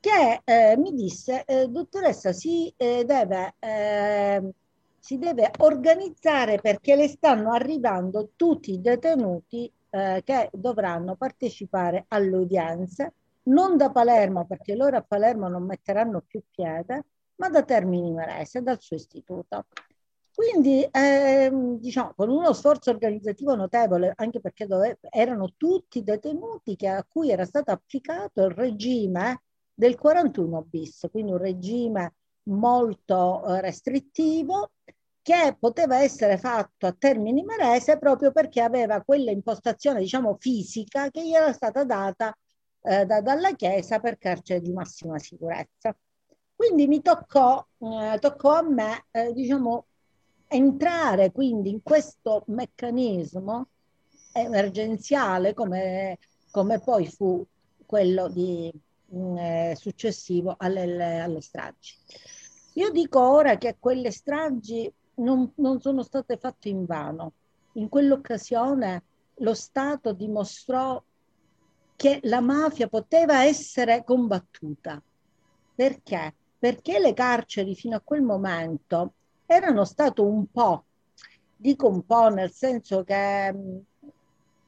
che 0.00 0.40
eh, 0.44 0.76
mi 0.76 0.92
disse, 0.94 1.44
eh, 1.44 1.68
dottoressa, 1.68 2.32
si, 2.32 2.72
eh, 2.76 3.04
deve, 3.04 3.54
ehm, 3.60 4.50
si 4.98 5.18
deve 5.18 5.50
organizzare 5.58 6.58
perché 6.60 6.96
le 6.96 7.08
stanno 7.08 7.52
arrivando 7.52 8.30
tutti 8.36 8.72
i 8.72 8.80
detenuti 8.80 9.70
eh, 9.90 10.22
che 10.24 10.50
dovranno 10.52 11.16
partecipare 11.16 12.04
alle 12.08 12.36
udienze, 12.36 13.14
non 13.44 13.76
da 13.76 13.90
Palermo, 13.90 14.46
perché 14.46 14.74
loro 14.74 14.96
a 14.96 15.02
Palermo 15.02 15.48
non 15.48 15.64
metteranno 15.64 16.22
più 16.26 16.42
piede, 16.50 17.04
ma 17.36 17.48
da 17.48 17.62
Termini 17.62 18.12
Merese, 18.12 18.62
dal 18.62 18.80
suo 18.80 18.96
istituto. 18.96 19.66
Quindi, 20.34 20.86
ehm, 20.88 21.80
diciamo, 21.80 22.12
con 22.14 22.28
uno 22.28 22.52
sforzo 22.52 22.90
organizzativo 22.90 23.56
notevole, 23.56 24.12
anche 24.16 24.40
perché 24.40 24.66
dove, 24.66 24.98
erano 25.10 25.54
tutti 25.56 26.04
detenuti 26.04 26.76
che, 26.76 26.88
a 26.88 27.04
cui 27.04 27.30
era 27.30 27.44
stato 27.44 27.72
applicato 27.72 28.44
il 28.44 28.50
regime 28.50 29.42
del 29.74 29.96
41 29.96 30.62
bis, 30.62 31.08
quindi 31.10 31.32
un 31.32 31.38
regime 31.38 32.14
molto 32.44 33.44
eh, 33.46 33.60
restrittivo 33.60 34.70
che 35.28 35.54
poteva 35.58 35.98
essere 35.98 36.38
fatto 36.38 36.86
a 36.86 36.96
Termini 36.98 37.42
Marese 37.42 37.98
proprio 37.98 38.32
perché 38.32 38.62
aveva 38.62 39.02
quella 39.02 39.30
impostazione, 39.30 40.00
diciamo, 40.00 40.38
fisica 40.40 41.10
che 41.10 41.22
gli 41.22 41.34
era 41.34 41.52
stata 41.52 41.84
data 41.84 42.34
eh, 42.80 43.04
da, 43.04 43.20
dalla 43.20 43.54
Chiesa 43.54 43.98
per 43.98 44.16
carcere 44.16 44.62
di 44.62 44.72
massima 44.72 45.18
sicurezza. 45.18 45.94
Quindi 46.56 46.86
mi 46.86 47.02
toccò, 47.02 47.62
eh, 47.78 48.18
toccò 48.18 48.54
a 48.54 48.62
me, 48.62 49.04
eh, 49.10 49.34
diciamo, 49.34 49.84
entrare 50.46 51.30
quindi 51.30 51.68
in 51.68 51.82
questo 51.82 52.44
meccanismo 52.46 53.66
emergenziale 54.32 55.52
come, 55.52 56.20
come 56.50 56.80
poi 56.80 57.06
fu 57.06 57.44
quello 57.84 58.28
di 58.28 58.72
eh, 59.36 59.74
successivo 59.76 60.54
alle, 60.56 61.20
alle, 61.20 61.40
stragi. 61.42 61.96
Io 62.76 62.90
dico 62.90 63.20
ora 63.20 63.58
che 63.58 63.76
quelle 63.78 64.10
stragi 64.10 64.90
non, 65.18 65.52
non 65.56 65.80
sono 65.80 66.02
state 66.02 66.36
fatte 66.36 66.68
in 66.68 66.84
vano. 66.84 67.32
In 67.72 67.88
quell'occasione 67.88 69.02
lo 69.36 69.54
Stato 69.54 70.12
dimostrò 70.12 71.02
che 71.94 72.20
la 72.24 72.40
mafia 72.40 72.88
poteva 72.88 73.44
essere 73.44 74.04
combattuta. 74.04 75.02
Perché? 75.74 76.34
Perché 76.58 76.98
le 76.98 77.12
carceri 77.12 77.74
fino 77.74 77.96
a 77.96 78.02
quel 78.02 78.22
momento 78.22 79.14
erano 79.46 79.84
state 79.84 80.20
un 80.20 80.46
po', 80.50 80.84
dico 81.56 81.88
un 81.88 82.04
po' 82.04 82.28
nel 82.28 82.50
senso 82.50 83.04
che 83.04 83.54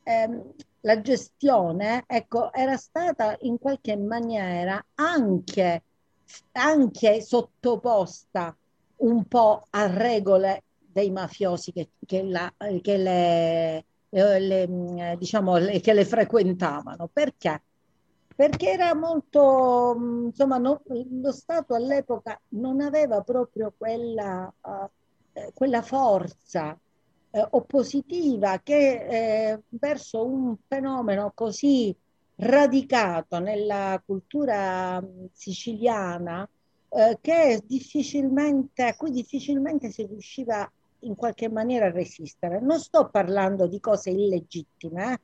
ehm, 0.03 0.53
la 0.83 1.01
gestione 1.01 2.05
ecco, 2.07 2.53
era 2.53 2.77
stata 2.77 3.37
in 3.41 3.59
qualche 3.59 3.97
maniera 3.97 4.83
anche, 4.95 5.83
anche 6.53 7.21
sottoposta 7.21 8.57
un 9.01 9.25
po' 9.27 9.67
a 9.71 9.87
regole 9.87 10.65
dei 10.79 11.11
mafiosi 11.11 11.73
che, 11.73 11.91
che, 12.07 12.23
la, 12.23 12.53
che 12.83 12.97
le, 12.97 13.85
le, 14.09 15.17
diciamo, 15.19 15.57
le, 15.57 15.81
che 15.81 15.93
le 15.93 16.05
frequentavano. 16.05 17.09
Perché? 17.13 17.63
perché 18.41 18.71
era 18.71 18.95
molto, 18.95 19.95
mm, 19.99 20.25
insomma, 20.29 20.57
no, 20.57 20.81
lo 20.87 21.31
Stato 21.31 21.75
all'epoca 21.75 22.41
non 22.53 22.81
aveva 22.81 23.21
proprio 23.21 23.75
quella, 23.77 24.51
uh, 24.63 25.53
quella 25.53 25.83
forza 25.83 26.75
eh, 27.33 27.47
oppositiva 27.51 28.61
che 28.63 29.51
eh, 29.51 29.63
verso 29.69 30.25
un 30.25 30.57
fenomeno 30.67 31.33
così 31.35 31.95
radicato 32.37 33.39
nella 33.41 34.03
cultura 34.07 34.99
mm, 35.03 35.27
siciliana 35.35 36.49
eh, 36.91 37.19
che 37.21 37.63
difficilmente, 37.65 38.83
a 38.85 38.95
cui 38.95 39.11
difficilmente 39.11 39.91
si 39.91 40.05
riusciva 40.07 40.71
in 41.01 41.15
qualche 41.15 41.49
maniera 41.49 41.87
a 41.87 41.91
resistere. 41.91 42.61
Non 42.61 42.79
sto 42.79 43.09
parlando 43.09 43.67
di 43.67 43.81
cose 43.81 44.11
illegittime, 44.11 45.13
eh, 45.13 45.19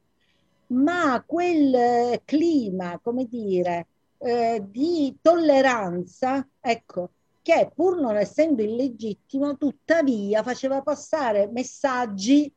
ma 0.69 1.23
quel 1.27 1.75
eh, 1.75 2.23
clima, 2.25 2.99
come 3.03 3.27
dire, 3.29 3.87
eh, 4.19 4.63
di 4.67 5.17
tolleranza, 5.21 6.47
ecco, 6.61 7.11
che 7.43 7.71
pur 7.75 8.01
non 8.01 8.17
essendo 8.17 8.63
illegittimo, 8.63 9.57
tuttavia 9.57 10.43
faceva 10.43 10.83
passare 10.83 11.49
messaggi, 11.49 12.53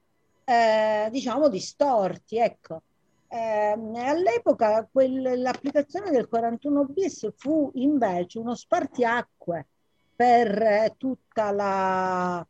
eh, 0.45 1.09
diciamo, 1.11 1.49
distorti, 1.49 2.37
ecco. 2.37 2.81
Eh, 3.31 3.37
all'epoca 3.37 4.89
l'applicazione 4.91 6.09
del 6.09 6.27
41 6.27 6.85
bis 6.85 7.31
fu 7.35 7.69
invece 7.75 8.39
uno 8.39 8.55
spartiacque 8.55 9.67
per 10.15 10.61
eh, 10.61 10.95
tutta 10.97 11.51
la, 11.51 12.47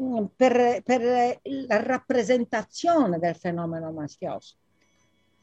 mm, 0.00 0.24
per, 0.34 0.82
per 0.82 1.40
la 1.42 1.82
rappresentazione 1.82 3.18
del 3.18 3.36
fenomeno 3.36 3.92
mafioso. 3.92 4.56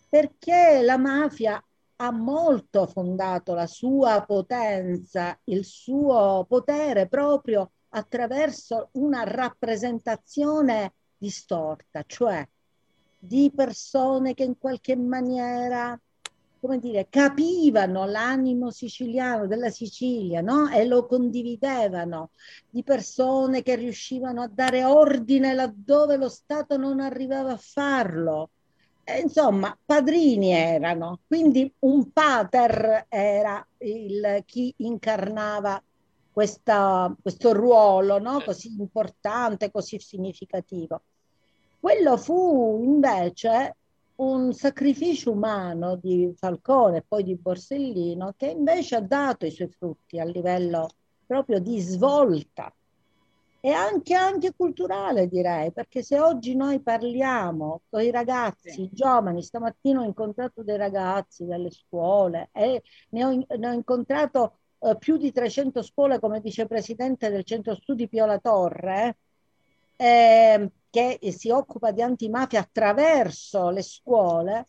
Perché 0.10 0.82
la 0.82 0.98
mafia 0.98 1.64
ha 1.98 2.12
molto 2.12 2.88
fondato 2.88 3.54
la 3.54 3.68
sua 3.68 4.24
potenza, 4.26 5.38
il 5.46 5.64
suo 5.64 6.46
potere 6.48 7.08
proprio 7.08 7.72
attraverso 7.90 8.90
una 8.94 9.24
rappresentazione 9.24 10.94
distorta, 11.18 12.04
cioè 12.08 12.48
di 13.20 13.52
persone 13.54 14.34
che 14.34 14.44
in 14.44 14.58
qualche 14.58 14.96
maniera, 14.96 16.00
come 16.60 16.80
dire, 16.80 17.08
capivano 17.10 18.06
l'animo 18.06 18.72
siciliano 18.72 19.46
della 19.46 19.70
Sicilia, 19.70 20.42
no? 20.42 20.70
E 20.70 20.86
lo 20.86 21.06
condividevano, 21.06 22.32
di 22.70 22.84
persone 22.84 23.62
che 23.62 23.76
riuscivano 23.76 24.42
a 24.42 24.48
dare 24.52 24.84
ordine 24.84 25.54
laddove 25.54 26.18
lo 26.18 26.30
Stato 26.30 26.78
non 26.78 27.00
arrivava 27.00 27.52
a 27.52 27.58
farlo 27.58 28.50
insomma, 29.18 29.76
padrini 29.84 30.52
erano, 30.52 31.22
quindi 31.28 31.72
un 31.80 32.12
pater 32.12 33.06
era 33.10 33.66
il, 33.80 34.44
chi 34.46 34.74
incarnava 34.78 35.82
questa, 36.32 37.14
questo 37.22 37.54
ruolo 37.54 38.20
no? 38.20 38.42
così 38.42 38.76
importante, 38.78 39.72
così 39.72 40.00
significativo. 40.00 41.02
Quello 41.80 42.18
fu 42.18 42.82
invece 42.84 43.76
un 44.16 44.52
sacrificio 44.54 45.32
umano 45.32 45.96
di 45.96 46.34
Falcone 46.36 46.98
e 46.98 47.04
poi 47.08 47.24
di 47.24 47.36
Borsellino 47.36 48.34
che 48.36 48.48
invece 48.48 48.98
ha 48.98 49.02
dato 49.02 49.46
i 49.46 49.52
suoi 49.52 49.70
frutti 49.70 50.20
a 50.20 50.26
livello 50.26 50.90
proprio 51.26 51.60
di 51.60 51.80
svolta 51.80 52.74
e 53.62 53.72
anche, 53.72 54.14
anche 54.14 54.54
culturale 54.56 55.28
direi, 55.28 55.72
perché 55.72 56.02
se 56.02 56.20
oggi 56.20 56.56
noi 56.56 56.82
parliamo 56.82 57.82
con 57.90 58.02
i 58.02 58.12
ragazzi, 58.12 58.72
sì. 58.72 58.82
i 58.84 58.90
giovani, 58.92 59.42
stamattina 59.42 60.02
ho 60.02 60.06
incontrato 60.06 60.64
dei 60.64 60.78
ragazzi 60.78 61.46
delle 61.46 61.72
scuole 61.72 62.50
e 62.52 62.84
ne 63.10 63.24
ho, 63.24 63.30
ne 63.30 63.68
ho 63.68 63.72
incontrato 63.72 64.60
eh, 64.80 64.98
più 64.98 65.18
di 65.18 65.32
300 65.32 65.82
scuole 65.82 66.20
come 66.20 66.42
vicepresidente 66.42 67.30
del 67.30 67.44
centro 67.44 67.76
studi 67.76 68.08
Piola 68.08 68.38
Torre, 68.40 69.18
eh, 69.98 70.72
che 70.90 71.20
si 71.32 71.50
occupa 71.50 71.92
di 71.92 72.02
antimafia 72.02 72.60
attraverso 72.60 73.70
le 73.70 73.82
scuole, 73.82 74.68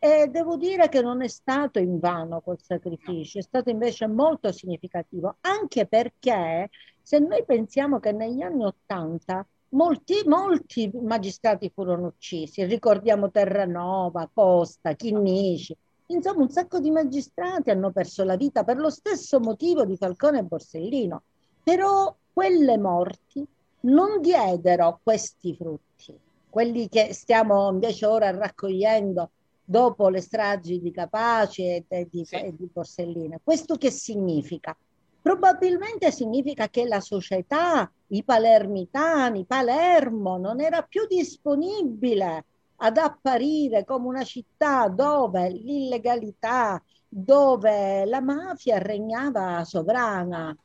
e 0.00 0.28
devo 0.28 0.56
dire 0.56 0.88
che 0.88 1.02
non 1.02 1.22
è 1.22 1.28
stato 1.28 1.80
invano 1.80 2.40
quel 2.40 2.58
sacrificio, 2.62 3.38
è 3.38 3.42
stato 3.42 3.70
invece 3.70 4.06
molto 4.06 4.52
significativo, 4.52 5.36
anche 5.40 5.86
perché 5.86 6.70
se 7.02 7.18
noi 7.18 7.44
pensiamo 7.44 7.98
che 7.98 8.12
negli 8.12 8.40
anni 8.42 8.64
Ottanta 8.64 9.44
molti, 9.70 10.22
molti 10.24 10.88
magistrati 10.94 11.70
furono 11.74 12.06
uccisi, 12.06 12.64
ricordiamo 12.64 13.30
Terranova, 13.30 14.30
Costa, 14.32 14.94
Chinnici, 14.94 15.76
insomma 16.06 16.42
un 16.42 16.50
sacco 16.50 16.78
di 16.78 16.90
magistrati 16.90 17.70
hanno 17.70 17.90
perso 17.90 18.22
la 18.22 18.36
vita 18.36 18.62
per 18.62 18.76
lo 18.76 18.90
stesso 18.90 19.40
motivo 19.40 19.84
di 19.84 19.96
Falcone 19.96 20.38
e 20.38 20.44
Borsellino, 20.44 21.22
però 21.62 22.14
quelle 22.32 22.78
morti 22.78 23.44
non 23.88 24.20
diedero 24.20 25.00
questi 25.02 25.54
frutti, 25.54 26.16
quelli 26.48 26.88
che 26.88 27.12
stiamo 27.12 27.70
invece 27.70 28.06
ora 28.06 28.30
raccogliendo 28.30 29.30
dopo 29.64 30.08
le 30.08 30.20
stragi 30.20 30.80
di 30.80 30.90
Capaci 30.90 31.84
e, 31.86 32.08
di, 32.10 32.24
sì. 32.24 32.36
e 32.36 32.54
di 32.56 32.68
Borsellino. 32.72 33.38
Questo 33.42 33.76
che 33.76 33.90
significa? 33.90 34.76
Probabilmente 35.20 36.10
significa 36.10 36.68
che 36.68 36.86
la 36.86 37.00
società, 37.00 37.90
i 38.08 38.24
palermitani, 38.24 39.44
Palermo 39.44 40.38
non 40.38 40.60
era 40.60 40.82
più 40.82 41.06
disponibile 41.06 42.44
ad 42.76 42.96
apparire 42.96 43.84
come 43.84 44.06
una 44.06 44.24
città 44.24 44.88
dove 44.88 45.50
l'illegalità, 45.50 46.82
dove 47.06 48.04
la 48.06 48.20
mafia 48.20 48.78
regnava 48.78 49.64
sovrana. 49.64 50.56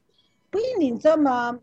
Quindi, 0.53 0.85
insomma, 0.85 1.59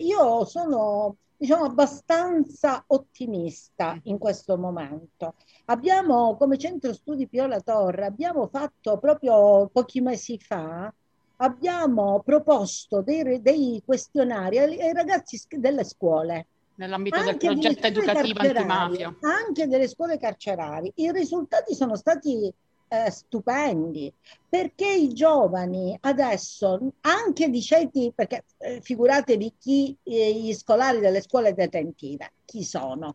io 0.00 0.44
sono 0.44 1.16
diciamo 1.34 1.64
abbastanza 1.64 2.84
ottimista 2.88 3.98
in 4.02 4.18
questo 4.18 4.58
momento. 4.58 5.36
Abbiamo 5.66 6.36
come 6.36 6.58
centro 6.58 6.92
studi 6.92 7.26
Piola 7.26 7.60
Torre, 7.60 8.04
abbiamo 8.04 8.46
fatto 8.48 8.98
proprio 8.98 9.70
pochi 9.72 10.02
mesi 10.02 10.38
fa 10.38 10.92
abbiamo 11.36 12.20
proposto 12.22 13.00
dei, 13.00 13.40
dei 13.40 13.80
questionari 13.82 14.58
ai, 14.58 14.78
ai, 14.78 14.92
ragazzi 14.92 15.40
delle 15.48 15.84
scuole. 15.84 16.48
Nell'ambito 16.74 17.22
del 17.22 17.36
progetto 17.38 17.86
educativo 17.86 18.40
antimafia. 18.40 19.16
Anche 19.20 19.66
delle 19.66 19.88
scuole 19.88 20.18
carcerarie. 20.18 20.92
I 20.96 21.10
risultati 21.12 21.74
sono 21.74 21.96
stati 21.96 22.52
eh, 22.88 23.10
stupendi 23.10 24.12
perché 24.48 24.90
i 24.90 25.12
giovani 25.12 25.96
adesso, 26.00 26.80
anche 27.02 27.50
di 27.50 27.60
ceti, 27.60 28.12
perché 28.14 28.44
eh, 28.58 28.80
figuratevi 28.80 29.54
chi, 29.58 29.96
eh, 30.02 30.32
gli 30.34 30.52
scolari 30.54 30.98
delle 31.00 31.20
scuole 31.20 31.54
detentive, 31.54 32.32
chi 32.44 32.64
sono? 32.64 33.14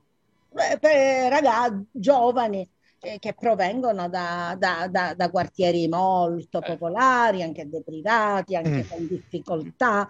ragazzi 0.54 1.84
giovani 1.92 2.70
eh, 3.04 3.20
che 3.20 3.34
provengono 3.34 4.08
da, 4.08 4.56
da, 4.58 4.88
da, 4.90 5.14
da, 5.14 5.30
quartieri 5.30 5.88
molto 5.88 6.62
eh. 6.62 6.66
popolari, 6.66 7.44
anche 7.44 7.68
deprivati, 7.68 8.56
anche 8.56 8.84
mm. 8.84 8.88
con 8.88 9.08
difficoltà, 9.08 10.10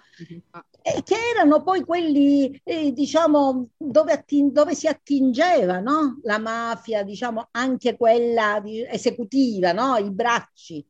mm-hmm. 0.86 0.98
e 0.98 1.04
che 1.04 1.16
erano 1.36 1.64
poi 1.64 1.84
quelli, 1.84 2.60
eh, 2.64 2.92
diciamo, 2.92 3.70
dove, 3.78 4.12
atting- 4.12 4.52
dove, 4.52 4.76
si 4.76 4.88
attingeva 4.88 5.80
no? 5.80 6.20
la 6.24 6.38
mafia, 6.38 7.04
diciamo, 7.04 7.48
anche 7.52 7.98
quella 7.98 8.60
di- 8.62 8.86
esecutiva, 8.86 9.72
no? 9.72 9.98
i 9.98 10.12
bracci. 10.12 10.86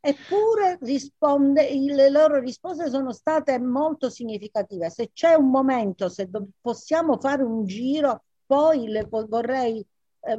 Eppure 0.00 0.76
risponde, 0.82 1.74
le 1.74 2.10
loro 2.10 2.38
risposte 2.38 2.90
sono 2.90 3.12
state 3.12 3.58
molto 3.58 4.10
significative. 4.10 4.90
Se 4.90 5.10
c'è 5.14 5.32
un 5.34 5.48
momento, 5.50 6.10
se 6.10 6.28
do- 6.28 6.48
possiamo 6.60 7.18
fare 7.18 7.42
un 7.42 7.64
giro, 7.64 8.24
poi 8.44 8.86
le 8.88 9.08
po- 9.08 9.26
vorrei 9.26 9.84
eh, 10.26 10.32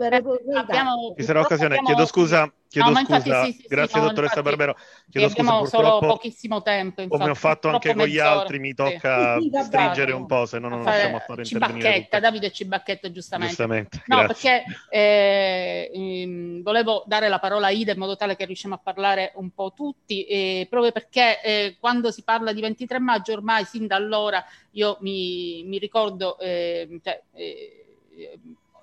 abbiamo, 0.55 1.13
Ci 1.15 1.23
sarà 1.23 1.41
occasione, 1.41 1.75
abbiamo... 1.75 1.87
chiedo 1.87 2.05
scusa, 2.07 2.51
chiedo 2.67 2.89
no, 2.89 3.05
scusa. 3.05 3.45
Sì, 3.45 3.51
sì, 3.51 3.65
grazie 3.67 3.99
no, 3.99 4.07
dottoressa 4.07 4.39
infatti, 4.39 4.55
Barbero. 4.55 4.77
Chiedo 5.11 5.27
abbiamo 5.27 5.59
scusa, 5.59 5.77
solo 5.77 5.99
pochissimo 5.99 6.61
tempo. 6.63 7.01
Infatti, 7.01 7.19
come 7.21 7.31
ho 7.31 7.35
fatto 7.35 7.67
anche 7.69 7.93
con 7.93 8.07
gli 8.07 8.17
altri, 8.17 8.57
mi 8.57 8.73
tocca 8.73 9.37
sì. 9.39 9.51
stringere 9.63 10.11
un 10.11 10.25
po', 10.25 10.47
se 10.47 10.57
no 10.57 10.69
non 10.69 10.83
riusciamo 10.83 11.17
a 11.17 11.19
fare 11.19 11.45
Cibacchetta, 11.45 12.19
Davide 12.19 12.51
Cibacchetta, 12.51 13.11
giustamente. 13.11 13.53
Giustamente, 13.55 14.03
no, 14.07 14.17
grazie. 14.23 14.63
perché 14.63 14.79
eh, 14.89 15.91
ehm, 15.93 16.63
volevo 16.63 17.03
dare 17.05 17.29
la 17.29 17.39
parola 17.39 17.67
a 17.67 17.71
Ida 17.71 17.91
in 17.91 17.99
modo 17.99 18.15
tale 18.15 18.35
che 18.35 18.45
riusciamo 18.45 18.73
a 18.73 18.79
parlare 18.81 19.33
un 19.35 19.51
po' 19.51 19.71
tutti, 19.75 20.25
eh, 20.25 20.65
proprio 20.67 20.91
perché 20.91 21.41
eh, 21.43 21.77
quando 21.79 22.09
si 22.09 22.23
parla 22.23 22.53
di 22.53 22.61
23 22.61 22.99
maggio, 22.99 23.33
ormai 23.33 23.65
sin 23.65 23.85
da 23.85 23.97
allora 23.97 24.43
io 24.71 24.97
mi, 25.01 25.63
mi 25.63 25.77
ricordo... 25.77 26.39
Ehm, 26.39 26.99
cioè, 27.03 27.21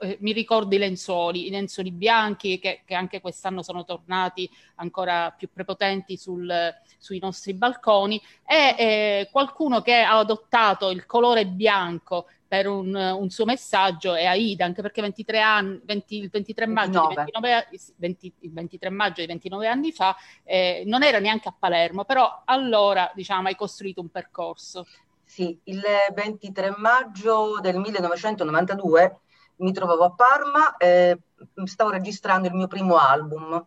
eh, 0.03 0.17
mi 0.21 0.33
ricordo 0.33 0.75
i 0.75 0.79
lenzuoli, 0.79 1.47
i 1.47 1.51
lenzuoli 1.51 1.93
bianchi 1.93 2.59
che, 2.59 2.83
che, 2.85 2.95
anche 2.95 3.21
quest'anno 3.21 3.63
sono 3.63 3.85
tornati 3.85 4.51
ancora 4.77 5.31
più 5.31 5.49
prepotenti 5.53 6.17
sul, 6.17 6.53
sui 6.99 7.21
nostri 7.21 7.55
balconi 7.55 8.21
e 8.45 8.75
eh, 8.77 9.29
qualcuno 9.31 9.81
che 9.81 10.01
ha 10.01 10.19
adottato 10.19 10.91
il 10.91 11.07
colore 11.07 11.47
bianco 11.47 12.27
per 12.49 12.67
un, 12.67 12.95
un, 12.95 13.31
suo 13.31 13.47
messaggio 13.47 14.15
e 14.15 14.27
Aida, 14.27 14.67
anche 14.67 14.83
perché 14.83 15.01
23 15.01 15.41
anni, 15.41 15.81
20, 15.85 16.17
il 16.17 16.29
23 16.29 16.67
maggio, 16.67 17.07
29, 17.07 17.69
20, 17.97 18.35
il 18.41 18.53
23 18.53 18.91
maggio 18.91 19.21
di 19.23 19.27
29 19.27 19.67
anni 19.69 19.91
fa 19.91 20.15
eh, 20.45 20.83
non 20.85 21.03
era 21.03 21.19
neanche 21.19 21.49
a 21.49 21.55
Palermo, 21.59 22.05
però 22.05 22.43
allora 22.45 23.11
diciamo 23.15 23.49
hai 23.49 23.55
costruito 23.55 24.03
un 24.03 24.11
percorso. 24.11 24.87
Sì, 25.25 25.59
il 25.65 25.83
23 26.15 26.75
maggio 26.77 27.59
del 27.63 27.79
1992 27.79 29.22
mi 29.63 29.73
trovavo 29.73 30.05
a 30.05 30.13
Parma 30.13 30.77
e 30.77 31.19
stavo 31.65 31.91
registrando 31.91 32.49
il 32.49 32.55
mio 32.55 32.67
primo 32.67 32.97
album 32.97 33.65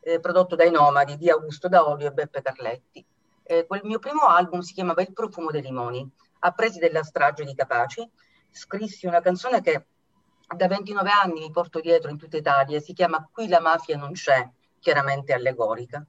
eh, 0.00 0.20
prodotto 0.20 0.54
dai 0.54 0.70
Nomadi 0.70 1.16
di 1.16 1.30
Augusto 1.30 1.68
Daolio 1.68 2.08
e 2.08 2.12
Beppe 2.12 2.42
Carletti. 2.42 3.04
Eh, 3.42 3.66
quel 3.66 3.80
mio 3.84 3.98
primo 3.98 4.26
album 4.26 4.60
si 4.60 4.74
chiamava 4.74 5.02
Il 5.02 5.12
profumo 5.12 5.50
dei 5.50 5.62
limoni, 5.62 6.08
appresi 6.40 6.78
della 6.78 7.02
strage 7.02 7.44
di 7.44 7.54
Capaci 7.54 8.08
scrissi 8.50 9.06
una 9.06 9.20
canzone 9.20 9.60
che 9.60 9.86
da 10.56 10.66
29 10.66 11.10
anni 11.10 11.40
mi 11.40 11.50
porto 11.50 11.80
dietro 11.80 12.10
in 12.10 12.16
tutta 12.16 12.36
Italia, 12.36 12.80
si 12.80 12.92
chiama 12.92 13.28
Qui 13.30 13.48
la 13.48 13.60
mafia 13.60 13.96
non 13.96 14.12
c'è, 14.12 14.48
chiaramente 14.78 15.32
allegorica. 15.32 16.04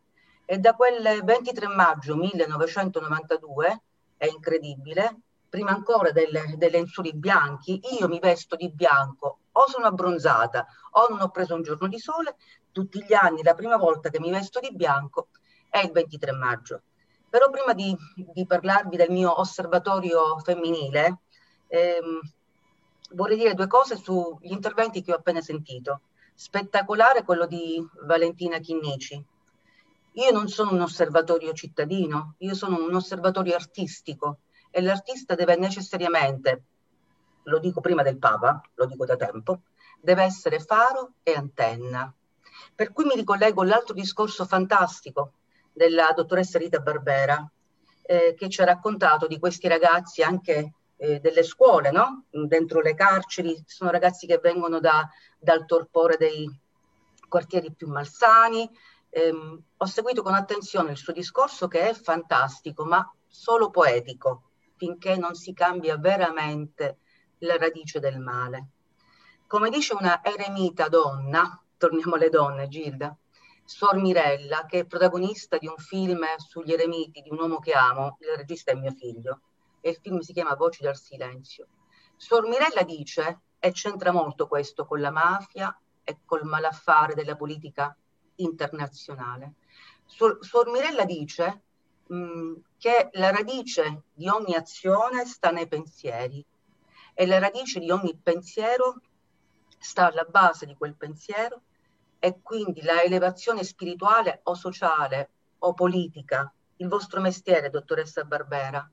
E 0.46 0.58
da 0.60 0.74
quel 0.74 1.22
23 1.24 1.68
maggio 1.68 2.16
1992, 2.16 3.82
è 4.16 4.26
incredibile, 4.28 5.22
prima 5.50 5.72
ancora 5.72 6.12
delle, 6.12 6.56
dei 6.58 6.70
lenzuoli 6.70 7.14
bianchi, 7.14 7.80
io 8.00 8.08
mi 8.08 8.20
vesto 8.20 8.56
di 8.56 8.70
bianco, 8.70 9.40
o 9.52 9.68
sono 9.68 9.86
abbronzata 9.86 10.66
o 10.92 11.08
non 11.10 11.22
ho 11.22 11.30
preso 11.30 11.56
un 11.56 11.64
giorno 11.64 11.88
di 11.88 12.00
sole, 12.00 12.36
tutti 12.72 13.04
gli 13.04 13.14
anni 13.14 13.44
la 13.44 13.54
prima 13.54 13.78
volta 13.78 14.10
che 14.10 14.20
mi 14.20 14.30
vesto 14.30 14.60
di 14.60 14.72
bianco 14.74 15.30
è 15.70 15.80
il 15.80 15.92
23 15.92 16.32
maggio. 16.32 16.82
Però 17.30 17.50
prima 17.50 17.74
di, 17.74 17.96
di 18.16 18.46
parlarvi 18.46 18.96
del 18.96 19.12
mio 19.12 19.40
osservatorio 19.40 20.40
femminile, 20.40 21.20
ehm, 21.68 22.20
vorrei 23.12 23.38
dire 23.38 23.54
due 23.54 23.68
cose 23.68 23.98
sugli 23.98 24.52
interventi 24.52 25.02
che 25.02 25.12
ho 25.12 25.18
appena 25.18 25.42
sentito. 25.42 26.02
Spettacolare 26.34 27.24
quello 27.24 27.46
di 27.48 27.86
Valentina 28.04 28.60
Chinnici. 28.60 29.22
Io 30.14 30.32
non 30.32 30.48
sono 30.48 30.72
un 30.72 30.82
osservatorio 30.82 31.54
cittadino, 31.54 32.36
io 32.40 32.54
sono 32.54 32.84
un 32.84 32.94
osservatorio 32.94 33.56
artistico 33.56 34.40
e 34.78 34.82
l'artista 34.84 35.34
deve 35.34 35.56
necessariamente, 35.56 36.66
lo 37.46 37.58
dico 37.58 37.82
prima 37.82 38.04
del 38.04 38.20
Papa, 38.20 38.62
lo 38.76 38.86
dico 38.86 39.06
da 39.06 39.16
tempo, 39.16 39.62
deve 40.00 40.22
essere 40.22 40.60
faro 40.60 41.14
e 41.24 41.34
antenna. 41.34 42.14
Per 42.76 42.94
cui 42.94 43.06
mi 43.06 43.16
ricollego 43.16 43.64
all'altro 43.64 43.96
discorso 43.96 44.46
fantastico 44.46 45.32
della 45.74 46.14
dottoressa 46.16 46.60
Rita 46.60 46.78
Barbera, 46.78 47.44
eh, 48.04 48.36
che 48.38 48.50
ci 48.50 48.62
ha 48.62 48.66
raccontato 48.66 49.26
di 49.26 49.40
questi 49.40 49.68
ragazzi 49.68 50.22
anche 50.22 50.74
eh, 50.96 51.20
delle 51.22 51.42
scuole, 51.42 51.90
no? 51.90 52.26
dentro 52.30 52.80
le 52.80 52.94
carceri, 52.94 53.60
sono 53.66 53.90
ragazzi 53.90 54.28
che 54.28 54.38
vengono 54.38 54.80
da, 54.80 55.10
dal 55.40 55.66
torpore 55.66 56.18
dei 56.18 56.48
quartieri 57.28 57.74
più 57.74 57.88
malsani. 57.88 58.70
Eh, 59.10 59.34
ho 59.76 59.86
seguito 59.88 60.22
con 60.22 60.36
attenzione 60.36 60.92
il 60.92 60.98
suo 60.98 61.14
discorso 61.14 61.68
che 61.68 61.90
è 61.90 61.94
fantastico, 61.96 62.86
ma 62.86 63.12
solo 63.28 63.72
poetico, 63.72 64.47
finché 64.78 65.18
non 65.18 65.36
si 65.36 65.54
cambia 65.54 65.98
veramente 65.98 67.00
la 67.40 67.58
radice 67.58 68.00
del 68.00 68.20
male. 68.20 68.68
Come 69.48 69.70
dice 69.70 69.94
una 69.94 70.24
eremita 70.24 70.88
donna, 70.88 71.62
torniamo 71.78 72.16
alle 72.16 72.30
donne, 72.30 72.68
Gilda, 72.68 73.16
Suor 73.64 73.98
Mirella, 73.98 74.66
che 74.66 74.80
è 74.80 74.86
protagonista 74.86 75.58
di 75.58 75.68
un 75.68 75.78
film 75.78 76.24
sugli 76.38 76.72
eremiti 76.72 77.22
di 77.22 77.30
un 77.30 77.40
uomo 77.40 77.60
che 77.60 77.74
amo, 77.74 78.18
il 78.22 78.38
regista 78.38 78.72
è 78.72 78.76
mio 78.76 78.92
figlio, 78.92 79.42
e 79.82 79.90
il 79.90 79.98
film 80.02 80.20
si 80.20 80.32
chiama 80.32 80.56
Voci 80.56 80.84
dal 80.84 80.96
silenzio. 80.96 81.68
Suor 82.16 82.48
Mirella 82.48 82.84
dice, 82.84 83.42
e 83.60 83.72
c'entra 83.72 84.12
molto 84.12 84.48
questo 84.48 84.86
con 84.86 85.02
la 85.02 85.12
mafia 85.12 85.78
e 86.04 86.20
col 86.24 86.46
malaffare 86.46 87.14
della 87.14 87.36
politica 87.36 87.96
internazionale, 88.36 89.56
Suor 90.06 90.70
Mirella 90.72 91.04
dice 91.04 91.62
mh, 92.08 92.16
mm, 92.16 92.54
che 92.78 93.10
la 93.14 93.32
radice 93.32 94.04
di 94.14 94.28
ogni 94.28 94.56
azione 94.56 95.26
sta 95.26 95.50
nei 95.50 95.68
pensieri 95.68 96.46
e 97.14 97.26
la 97.26 97.40
radice 97.40 97.80
di 97.80 97.90
ogni 97.90 98.16
pensiero 98.16 99.02
sta 99.80 100.08
alla 100.08 100.24
base 100.24 100.66
di 100.66 100.76
quel 100.76 100.96
pensiero 100.96 101.62
e 102.20 102.40
quindi 102.42 102.82
la 102.84 103.02
elevazione 103.02 103.64
spirituale 103.64 104.42
o 104.44 104.54
sociale 104.54 105.30
o 105.60 105.74
politica, 105.74 106.52
il 106.78 106.88
vostro 106.88 107.22
mestiere, 107.22 107.70
dottoressa 107.70 108.24
Barbera, 108.24 108.88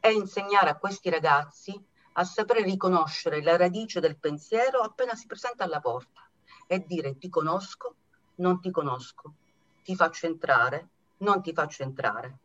è 0.00 0.08
insegnare 0.08 0.70
a 0.70 0.76
questi 0.76 1.10
ragazzi 1.10 1.80
a 2.12 2.24
sapere 2.24 2.62
riconoscere 2.62 3.42
la 3.42 3.56
radice 3.56 4.00
del 4.00 4.18
pensiero 4.18 4.80
appena 4.80 5.14
si 5.14 5.26
presenta 5.26 5.64
alla 5.64 5.80
porta 5.80 6.28
e 6.66 6.84
dire 6.84 7.16
ti 7.16 7.28
conosco, 7.28 7.94
non 8.36 8.60
ti 8.60 8.70
conosco, 8.70 9.34
ti 9.84 9.94
faccio 9.94 10.26
entrare, 10.26 10.88
non 11.18 11.42
ti 11.42 11.52
faccio 11.52 11.82
entrare. 11.84 12.38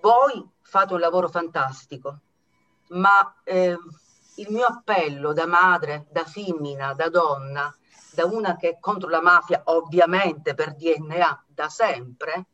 Voi 0.00 0.48
fate 0.60 0.92
un 0.92 1.00
lavoro 1.00 1.28
fantastico, 1.28 2.18
ma 2.88 3.34
eh, 3.44 3.76
il 4.36 4.46
mio 4.50 4.66
appello 4.66 5.32
da 5.32 5.46
madre, 5.46 6.06
da 6.10 6.24
femmina, 6.24 6.94
da 6.94 7.08
donna, 7.08 7.74
da 8.14 8.24
una 8.24 8.56
che 8.56 8.70
è 8.70 8.78
contro 8.78 9.08
la 9.08 9.20
mafia, 9.20 9.62
ovviamente 9.66 10.54
per 10.54 10.74
DNA 10.74 11.44
da 11.48 11.68
sempre, 11.68 12.46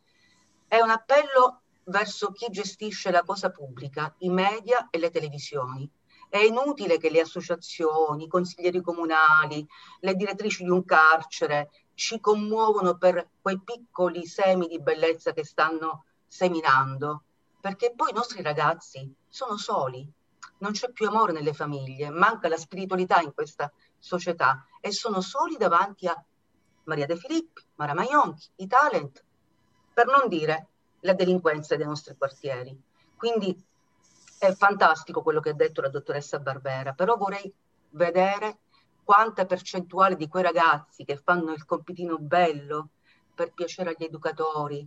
è 0.66 0.80
un 0.80 0.90
appello 0.90 1.62
verso 1.84 2.32
chi 2.32 2.46
gestisce 2.50 3.10
la 3.10 3.22
cosa 3.22 3.50
pubblica, 3.50 4.12
i 4.18 4.30
media 4.30 4.88
e 4.90 4.98
le 4.98 5.10
televisioni. 5.10 5.88
È 6.28 6.38
inutile 6.38 6.98
che 6.98 7.08
le 7.08 7.20
associazioni, 7.20 8.24
i 8.24 8.28
consiglieri 8.28 8.80
comunali, 8.80 9.64
le 10.00 10.14
direttrici 10.14 10.64
di 10.64 10.70
un 10.70 10.84
carcere 10.84 11.70
ci 11.94 12.18
commuovono 12.18 12.96
per 12.98 13.28
quei 13.40 13.60
piccoli 13.62 14.26
semi 14.26 14.66
di 14.66 14.80
bellezza 14.80 15.32
che 15.32 15.44
stanno 15.44 16.04
seminando, 16.26 17.25
perché 17.66 17.94
poi 17.96 18.10
i 18.10 18.14
nostri 18.14 18.42
ragazzi 18.42 19.12
sono 19.28 19.56
soli, 19.56 20.08
non 20.58 20.70
c'è 20.70 20.92
più 20.92 21.08
amore 21.08 21.32
nelle 21.32 21.52
famiglie, 21.52 22.10
manca 22.10 22.46
la 22.46 22.56
spiritualità 22.56 23.20
in 23.20 23.34
questa 23.34 23.72
società 23.98 24.64
e 24.80 24.92
sono 24.92 25.20
soli 25.20 25.56
davanti 25.56 26.06
a 26.06 26.24
Maria 26.84 27.06
De 27.06 27.16
Filippi, 27.16 27.60
Mara 27.74 27.92
Maionchi, 27.92 28.50
i 28.58 28.68
talent, 28.68 29.24
per 29.92 30.06
non 30.06 30.28
dire 30.28 30.68
la 31.00 31.14
delinquenza 31.14 31.74
dei 31.74 31.86
nostri 31.86 32.16
quartieri. 32.16 32.80
Quindi 33.16 33.60
è 34.38 34.52
fantastico 34.52 35.22
quello 35.22 35.40
che 35.40 35.50
ha 35.50 35.54
detto 35.54 35.80
la 35.80 35.88
dottoressa 35.88 36.38
Barbera, 36.38 36.92
però 36.92 37.16
vorrei 37.16 37.52
vedere 37.90 38.58
quanta 39.02 39.44
percentuale 39.44 40.14
di 40.14 40.28
quei 40.28 40.44
ragazzi 40.44 41.04
che 41.04 41.16
fanno 41.16 41.52
il 41.52 41.64
compitino 41.64 42.16
bello 42.16 42.90
per 43.34 43.52
piacere 43.52 43.90
agli 43.90 44.04
educatori 44.04 44.86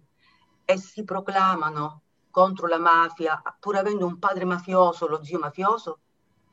e 0.63 0.77
si 0.77 1.03
proclamano 1.03 2.03
contro 2.31 2.67
la 2.67 2.79
mafia, 2.79 3.41
pur 3.59 3.75
avendo 3.75 4.05
un 4.05 4.19
padre 4.19 4.45
mafioso, 4.45 5.07
lo 5.07 5.23
zio 5.23 5.39
mafioso, 5.39 5.99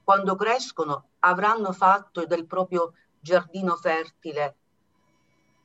quando 0.02 0.36
crescono 0.36 1.08
avranno 1.20 1.72
fatto 1.72 2.24
del 2.26 2.46
proprio 2.46 2.92
giardino 3.20 3.76
fertile 3.76 4.56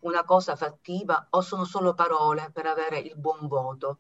una 0.02 0.24
cosa 0.24 0.56
fattiva 0.56 1.28
o 1.30 1.42
sono 1.42 1.64
solo 1.64 1.94
parole 1.94 2.50
per 2.54 2.66
avere 2.66 3.00
il 3.00 3.16
buon 3.16 3.48
voto? 3.48 3.98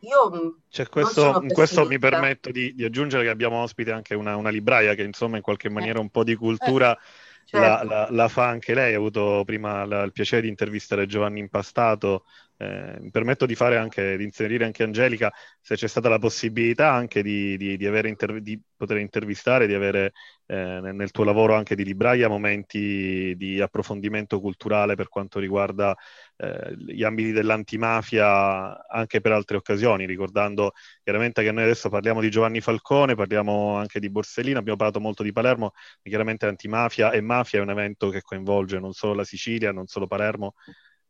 Io 0.00 0.56
cioè, 0.68 0.88
questo, 0.88 1.44
questo 1.52 1.86
mi 1.86 1.98
permetto 1.98 2.50
di, 2.50 2.74
di, 2.74 2.84
aggiungere 2.84 3.22
che 3.22 3.30
abbiamo 3.30 3.62
ospite 3.62 3.92
anche 3.92 4.14
una, 4.14 4.34
una, 4.34 4.50
libraia 4.50 4.94
che 4.94 5.02
insomma 5.02 5.36
in 5.36 5.42
qualche 5.42 5.68
maniera 5.68 6.00
un 6.00 6.10
po' 6.10 6.24
di 6.24 6.34
cultura 6.34 6.98
certo. 7.44 7.66
la, 7.66 7.82
la, 7.84 8.08
la, 8.10 8.28
fa 8.28 8.48
anche 8.48 8.74
lei. 8.74 8.94
Ha 8.94 8.96
avuto 8.96 9.42
prima 9.46 9.84
la, 9.84 10.02
il 10.02 10.10
piacere 10.10 10.42
di 10.42 10.48
intervistare 10.48 11.06
Giovanni 11.06 11.38
Impastato 11.38 12.24
eh, 12.62 12.96
mi 13.00 13.10
permetto 13.10 13.44
di 13.46 13.56
anche, 13.58 14.16
di 14.16 14.24
inserire 14.24 14.64
anche 14.64 14.84
Angelica, 14.84 15.32
se 15.60 15.74
c'è 15.74 15.88
stata 15.88 16.08
la 16.08 16.18
possibilità 16.18 16.92
anche 16.92 17.22
di, 17.22 17.56
di, 17.56 17.76
di, 17.76 17.86
interv- 17.86 18.60
poter 18.76 18.98
intervistare, 18.98 19.66
di 19.66 19.74
avere 19.74 20.12
eh, 20.46 20.80
nel 20.80 21.10
tuo 21.10 21.24
lavoro 21.24 21.54
anche 21.54 21.74
di 21.74 21.84
libraia 21.84 22.28
momenti 22.28 23.34
di 23.36 23.60
approfondimento 23.60 24.40
culturale 24.40 24.94
per 24.94 25.08
quanto 25.08 25.38
riguarda 25.38 25.96
eh, 26.36 26.74
gli 26.76 27.02
ambiti 27.02 27.32
dell'antimafia 27.32 28.86
anche 28.86 29.20
per 29.20 29.32
altre 29.32 29.56
occasioni, 29.56 30.06
ricordando 30.06 30.72
chiaramente 31.02 31.42
che 31.42 31.52
noi 31.52 31.64
adesso 31.64 31.88
parliamo 31.88 32.20
di 32.20 32.30
Giovanni 32.30 32.60
Falcone, 32.60 33.14
parliamo 33.14 33.76
anche 33.76 33.98
di 34.00 34.10
Borsellino, 34.10 34.58
abbiamo 34.58 34.78
parlato 34.78 35.00
molto 35.00 35.22
di 35.22 35.32
Palermo, 35.32 35.72
chiaramente 36.02 36.46
antimafia 36.46 37.10
e 37.10 37.20
mafia 37.20 37.58
è 37.58 37.62
un 37.62 37.70
evento 37.70 38.08
che 38.10 38.20
coinvolge 38.22 38.78
non 38.78 38.92
solo 38.92 39.14
la 39.14 39.24
Sicilia, 39.24 39.72
non 39.72 39.86
solo 39.86 40.06
Palermo, 40.06 40.54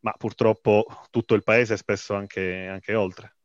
ma 0.02 0.12
purtroppo 0.16 0.86
tutto 1.10 1.34
il 1.34 1.42
paese 1.42 1.74
e 1.74 1.78
spesso 1.78 2.14
anche, 2.14 2.68
anche 2.68 2.94
oltre. 2.94 3.36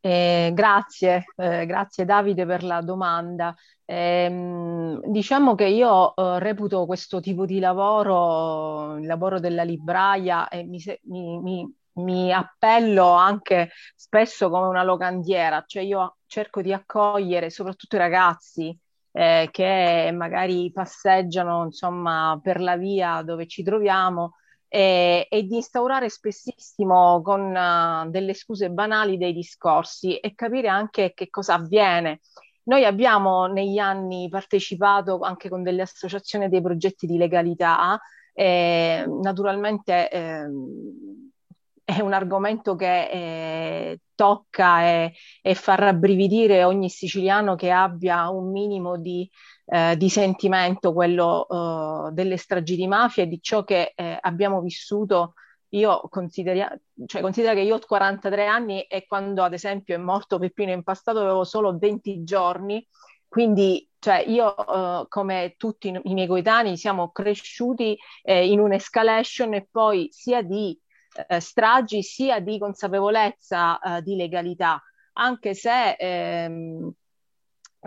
Eh, 0.00 0.52
grazie, 0.54 1.24
eh, 1.36 1.66
grazie 1.66 2.04
Davide 2.04 2.46
per 2.46 2.62
la 2.62 2.80
domanda. 2.80 3.54
Eh, 3.84 5.00
diciamo 5.04 5.54
che 5.54 5.66
io 5.66 6.14
eh, 6.14 6.38
reputo 6.38 6.86
questo 6.86 7.20
tipo 7.20 7.44
di 7.44 7.58
lavoro, 7.58 8.96
il 8.98 9.06
lavoro 9.06 9.40
della 9.40 9.64
libraia, 9.64 10.48
e 10.48 10.62
mi, 10.62 10.80
mi, 11.04 11.40
mi, 11.40 11.74
mi 11.94 12.32
appello 12.32 13.10
anche 13.10 13.70
spesso 13.96 14.48
come 14.48 14.68
una 14.68 14.84
locandiera, 14.84 15.64
cioè 15.66 15.82
io 15.82 16.18
cerco 16.26 16.62
di 16.62 16.72
accogliere 16.72 17.50
soprattutto 17.50 17.96
i 17.96 17.98
ragazzi 17.98 18.78
eh, 19.12 19.48
che 19.50 20.10
magari 20.12 20.70
passeggiano 20.72 21.64
insomma, 21.64 22.38
per 22.42 22.60
la 22.60 22.76
via 22.76 23.22
dove 23.22 23.46
ci 23.46 23.62
troviamo 23.62 24.34
e, 24.68 25.26
e 25.28 25.42
di 25.44 25.56
instaurare 25.56 26.08
spessissimo 26.08 27.22
con 27.22 27.54
uh, 27.54 28.10
delle 28.10 28.34
scuse 28.34 28.70
banali 28.70 29.16
dei 29.16 29.32
discorsi 29.32 30.16
e 30.18 30.34
capire 30.34 30.68
anche 30.68 31.12
che 31.14 31.30
cosa 31.30 31.54
avviene. 31.54 32.20
Noi 32.64 32.84
abbiamo 32.84 33.46
negli 33.46 33.78
anni 33.78 34.28
partecipato 34.28 35.20
anche 35.20 35.48
con 35.48 35.62
delle 35.62 35.82
associazioni 35.82 36.48
dei 36.48 36.60
progetti 36.60 37.06
di 37.06 37.16
legalità, 37.16 38.00
e 38.38 39.06
naturalmente 39.06 40.10
eh, 40.10 40.46
è 41.82 42.00
un 42.00 42.12
argomento 42.12 42.74
che 42.74 43.08
eh, 43.08 44.00
tocca 44.14 44.82
e, 44.82 45.14
e, 45.40 45.54
fa 45.54 45.76
rabbrividire 45.76 46.64
ogni 46.64 46.90
siciliano 46.90 47.54
che 47.54 47.70
abbia 47.70 48.28
un 48.28 48.50
minimo 48.50 48.98
di, 48.98 49.30
eh, 49.66 49.96
di 49.96 50.08
sentimento, 50.08 50.92
quello 50.92 51.46
uh, 51.48 52.12
delle 52.12 52.36
stragi 52.36 52.76
di 52.76 52.86
mafia 52.86 53.24
e 53.24 53.26
di 53.26 53.40
ciò 53.42 53.64
che 53.64 53.92
eh, 53.94 54.18
abbiamo 54.20 54.60
vissuto. 54.60 55.34
Io 55.70 56.00
considero, 56.08 56.78
cioè, 57.06 57.20
considero 57.20 57.54
che 57.54 57.60
io 57.60 57.74
ho 57.74 57.80
43 57.84 58.46
anni 58.46 58.82
e 58.82 59.04
quando 59.06 59.42
ad 59.42 59.52
esempio 59.52 59.94
è 59.94 59.98
morto 59.98 60.38
Peppino 60.38 60.70
Impastato 60.70 61.20
avevo 61.20 61.44
solo 61.44 61.76
20 61.76 62.22
giorni, 62.22 62.86
quindi 63.26 63.88
cioè, 63.98 64.24
io 64.26 64.54
uh, 64.56 65.06
come 65.08 65.54
tutti 65.56 65.88
i 65.88 66.14
miei 66.14 66.28
coetanei 66.28 66.76
siamo 66.76 67.10
cresciuti 67.10 67.98
eh, 68.22 68.48
in 68.48 68.60
un'escalation 68.60 69.54
e 69.54 69.66
poi 69.68 70.08
sia 70.12 70.42
di 70.42 70.78
eh, 71.28 71.40
stragi 71.40 72.02
sia 72.02 72.40
di 72.40 72.58
consapevolezza 72.58 73.78
eh, 73.80 74.02
di 74.02 74.14
legalità, 74.14 74.80
anche 75.14 75.54
se 75.54 75.96
ehm, 75.98 76.92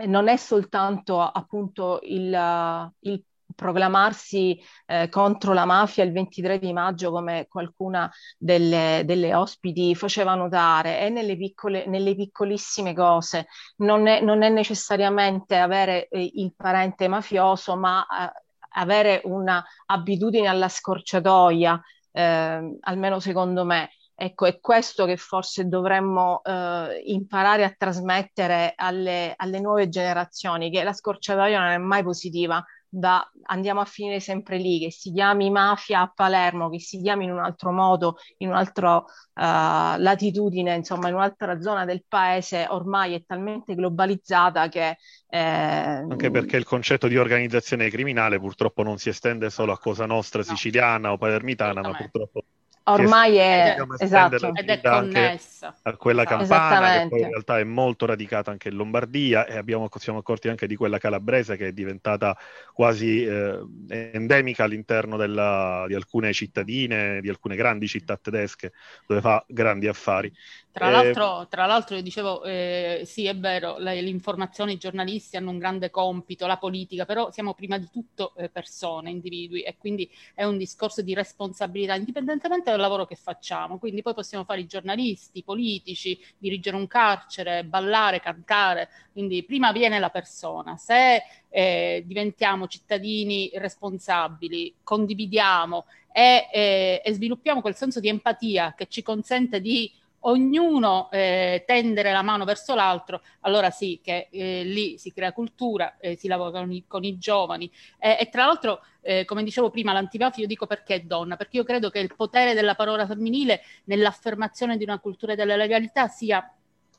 non 0.06 0.28
è 0.28 0.36
soltanto 0.36 1.20
appunto 1.20 2.00
il, 2.02 2.92
il 3.00 3.24
proclamarsi 3.54 4.58
eh, 4.86 5.08
contro 5.08 5.52
la 5.52 5.64
mafia 5.64 6.04
il 6.04 6.12
23 6.12 6.58
di 6.58 6.72
maggio, 6.72 7.10
come 7.10 7.46
qualcuna 7.48 8.10
delle, 8.38 9.02
delle 9.04 9.34
ospiti 9.34 9.94
faceva 9.94 10.34
notare, 10.34 10.98
è 10.98 11.08
nelle, 11.08 11.36
piccole, 11.36 11.86
nelle 11.86 12.14
piccolissime 12.14 12.94
cose. 12.94 13.48
Non 13.76 14.06
è, 14.06 14.20
non 14.20 14.42
è 14.42 14.48
necessariamente 14.48 15.56
avere 15.56 16.08
eh, 16.08 16.30
il 16.34 16.54
parente 16.56 17.08
mafioso, 17.08 17.76
ma 17.76 18.02
eh, 18.06 18.32
avere 18.70 19.20
un'abitudine 19.24 20.46
alla 20.46 20.68
scorciatoia, 20.68 21.80
eh, 22.12 22.78
almeno 22.80 23.20
secondo 23.20 23.64
me. 23.64 23.90
Ecco, 24.22 24.44
è 24.44 24.60
questo 24.60 25.06
che 25.06 25.16
forse 25.16 25.66
dovremmo 25.66 26.42
eh, 26.44 27.00
imparare 27.06 27.64
a 27.64 27.74
trasmettere 27.74 28.74
alle, 28.76 29.32
alle, 29.34 29.60
nuove 29.60 29.88
generazioni, 29.88 30.70
che 30.70 30.82
la 30.82 30.92
scorciatoia 30.92 31.58
non 31.58 31.70
è 31.70 31.78
mai 31.78 32.02
positiva, 32.02 32.62
da, 32.86 33.26
andiamo 33.44 33.80
a 33.80 33.86
finire 33.86 34.20
sempre 34.20 34.58
lì, 34.58 34.78
che 34.78 34.90
si 34.90 35.10
chiami 35.10 35.48
mafia 35.48 36.02
a 36.02 36.12
Palermo, 36.14 36.68
che 36.68 36.78
si 36.80 37.00
chiami 37.00 37.24
in 37.24 37.32
un 37.32 37.38
altro 37.38 37.72
modo, 37.72 38.18
in 38.36 38.48
un'altra 38.48 38.96
uh, 38.96 39.02
latitudine, 39.32 40.74
insomma 40.74 41.08
in 41.08 41.14
un'altra 41.14 41.58
zona 41.62 41.86
del 41.86 42.04
paese, 42.06 42.66
ormai 42.68 43.14
è 43.14 43.24
talmente 43.24 43.74
globalizzata 43.74 44.68
che... 44.68 44.98
Eh, 45.30 45.38
Anche 45.40 46.30
perché 46.30 46.58
il 46.58 46.64
concetto 46.64 47.08
di 47.08 47.16
organizzazione 47.16 47.88
criminale 47.88 48.38
purtroppo 48.38 48.82
non 48.82 48.98
si 48.98 49.08
estende 49.08 49.48
solo 49.48 49.72
a 49.72 49.78
Cosa 49.78 50.04
Nostra 50.04 50.42
siciliana 50.42 51.08
no. 51.08 51.14
o 51.14 51.16
palermitana, 51.16 51.80
ma 51.80 51.94
purtroppo 51.96 52.44
ormai 52.84 53.36
è, 53.36 53.76
esatto. 53.98 54.52
ed 54.54 54.68
è 54.68 54.80
connessa 54.80 55.76
a 55.82 55.96
quella 55.96 56.24
campana 56.24 57.02
che 57.02 57.08
poi 57.08 57.20
in 57.20 57.28
realtà 57.28 57.58
è 57.58 57.64
molto 57.64 58.06
radicata 58.06 58.50
anche 58.50 58.68
in 58.68 58.76
Lombardia 58.76 59.46
e 59.46 59.56
abbiamo, 59.56 59.88
siamo 59.96 60.18
accorti 60.18 60.48
anche 60.48 60.66
di 60.66 60.76
quella 60.76 60.98
calabrese 60.98 61.56
che 61.56 61.68
è 61.68 61.72
diventata 61.72 62.36
quasi 62.72 63.24
eh, 63.24 63.60
endemica 63.88 64.64
all'interno 64.64 65.16
della, 65.16 65.84
di 65.86 65.94
alcune 65.94 66.32
cittadine, 66.32 67.20
di 67.20 67.28
alcune 67.28 67.56
grandi 67.56 67.86
città 67.86 68.16
tedesche 68.16 68.72
dove 69.06 69.20
fa 69.20 69.44
grandi 69.46 69.86
affari. 69.86 70.32
Tra, 70.72 70.86
eh, 70.86 70.90
l'altro, 70.92 71.48
tra 71.48 71.66
l'altro, 71.66 71.96
io 71.96 72.02
dicevo, 72.02 72.44
eh, 72.44 73.02
sì, 73.04 73.26
è 73.26 73.36
vero, 73.36 73.78
le, 73.78 73.98
informazioni, 74.00 74.74
i 74.74 74.78
giornalisti 74.78 75.36
hanno 75.36 75.50
un 75.50 75.58
grande 75.58 75.90
compito, 75.90 76.46
la 76.46 76.58
politica, 76.58 77.04
però 77.04 77.32
siamo 77.32 77.54
prima 77.54 77.76
di 77.76 77.88
tutto 77.90 78.34
eh, 78.36 78.48
persone, 78.48 79.10
individui, 79.10 79.62
e 79.62 79.76
quindi 79.76 80.08
è 80.32 80.44
un 80.44 80.56
discorso 80.56 81.02
di 81.02 81.12
responsabilità, 81.12 81.96
indipendentemente 81.96 82.70
dal 82.70 82.78
lavoro 82.78 83.04
che 83.04 83.16
facciamo. 83.16 83.78
Quindi 83.78 84.02
poi 84.02 84.14
possiamo 84.14 84.44
fare 84.44 84.60
i 84.60 84.66
giornalisti, 84.66 85.38
i 85.38 85.42
politici, 85.42 86.18
dirigere 86.38 86.76
un 86.76 86.86
carcere, 86.86 87.64
ballare, 87.64 88.20
cantare, 88.20 88.88
quindi 89.12 89.42
prima 89.42 89.72
viene 89.72 89.98
la 89.98 90.10
persona. 90.10 90.76
Se 90.76 91.22
eh, 91.48 92.04
diventiamo 92.06 92.68
cittadini 92.68 93.50
responsabili, 93.54 94.76
condividiamo 94.84 95.86
e, 96.12 96.48
eh, 96.52 97.02
e 97.04 97.12
sviluppiamo 97.12 97.60
quel 97.60 97.74
senso 97.74 97.98
di 97.98 98.08
empatia 98.08 98.74
che 98.76 98.86
ci 98.86 99.02
consente 99.02 99.60
di 99.60 99.90
ognuno 100.20 101.10
eh, 101.10 101.64
tendere 101.66 102.12
la 102.12 102.22
mano 102.22 102.44
verso 102.44 102.74
l'altro, 102.74 103.22
allora 103.40 103.70
sì 103.70 104.00
che 104.02 104.28
eh, 104.30 104.64
lì 104.64 104.98
si 104.98 105.12
crea 105.12 105.32
cultura, 105.32 105.96
eh, 105.98 106.16
si 106.16 106.28
lavora 106.28 106.60
con 106.60 106.72
i, 106.72 106.84
con 106.86 107.04
i 107.04 107.16
giovani. 107.18 107.70
E 107.98 108.28
tra 108.30 108.46
l'altro, 108.46 108.82
eh, 109.00 109.24
come 109.24 109.42
dicevo 109.42 109.70
prima, 109.70 109.92
l'antimafia 109.92 110.42
io 110.42 110.48
dico 110.48 110.66
perché 110.66 110.96
è 110.96 111.00
donna, 111.00 111.36
perché 111.36 111.56
io 111.58 111.64
credo 111.64 111.90
che 111.90 112.00
il 112.00 112.14
potere 112.14 112.54
della 112.54 112.74
parola 112.74 113.06
femminile 113.06 113.62
nell'affermazione 113.84 114.76
di 114.76 114.84
una 114.84 114.98
cultura 114.98 115.34
della 115.34 115.56
legalità 115.56 116.08
sia 116.08 116.52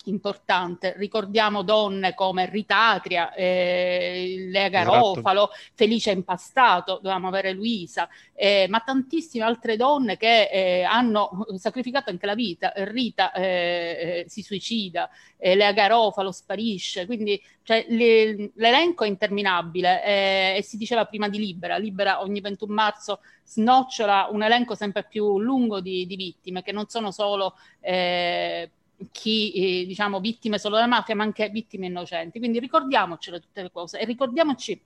importante. 0.10 0.94
Ricordiamo 0.98 1.62
donne 1.62 2.14
come 2.14 2.50
Ritatria, 2.50 3.34
eh, 3.34 4.48
Lea. 4.50 4.70
Garofalo, 4.70 5.52
esatto. 5.52 5.72
Felice 5.74 6.12
Impastato, 6.12 7.00
dovevamo 7.02 7.28
avere 7.28 7.52
Luisa, 7.52 8.08
eh, 8.34 8.68
ma 8.70 8.80
tantissime 8.80 9.44
altre 9.44 9.76
donne 9.76 10.18
che 10.18 10.50
eh, 10.52 10.84
hanno 10.84 11.46
sacrificato 11.56 12.10
anche 12.10 12.26
la 12.26 12.36
vita. 12.36 12.72
Rita 12.76 13.32
eh, 13.34 13.44
eh, 14.24 14.26
si 14.28 14.42
suicida, 14.42 15.10
eh, 15.38 15.56
Lea 15.56 15.74
Garofalo 15.74 16.32
sparisce, 16.32 17.06
quindi 17.06 17.42
cioè, 17.64 17.86
le, 17.90 18.52
l'elenco 18.56 19.04
è 19.04 19.08
interminabile 19.08 20.56
e 20.56 20.64
si 20.64 20.78
diceva 20.78 21.06
prima 21.06 21.30
di 21.30 21.38
Libera, 21.38 21.78
Libera 21.78 22.22
ogni 22.22 22.42
21 22.42 22.74
marzo 22.74 23.20
snocciola 23.44 24.30
un 24.32 24.42
elenco 24.44 24.76
sempre 24.76 25.04
più 25.04 25.40
lungo 25.40 25.80
di, 25.82 26.06
di 26.08 26.16
vittime 26.16 26.64
che 26.64 26.72
non 26.72 26.88
sono 26.88 27.12
solo 27.12 27.56
chi, 29.12 29.52
eh, 29.82 29.86
diciamo, 29.86 30.20
vittime 30.20 30.58
solo 30.60 30.76
della 30.76 30.88
mafia, 30.88 31.16
ma 31.16 31.24
anche 31.24 31.50
vittime 31.50 31.88
innocenti. 31.88 32.40
Quindi 32.40 32.60
ricordiamocele 32.60 33.40
tutte 33.40 33.62
le 33.64 33.72
cose 33.72 34.00
e 34.00 34.06
ricordiamoci 34.06 34.80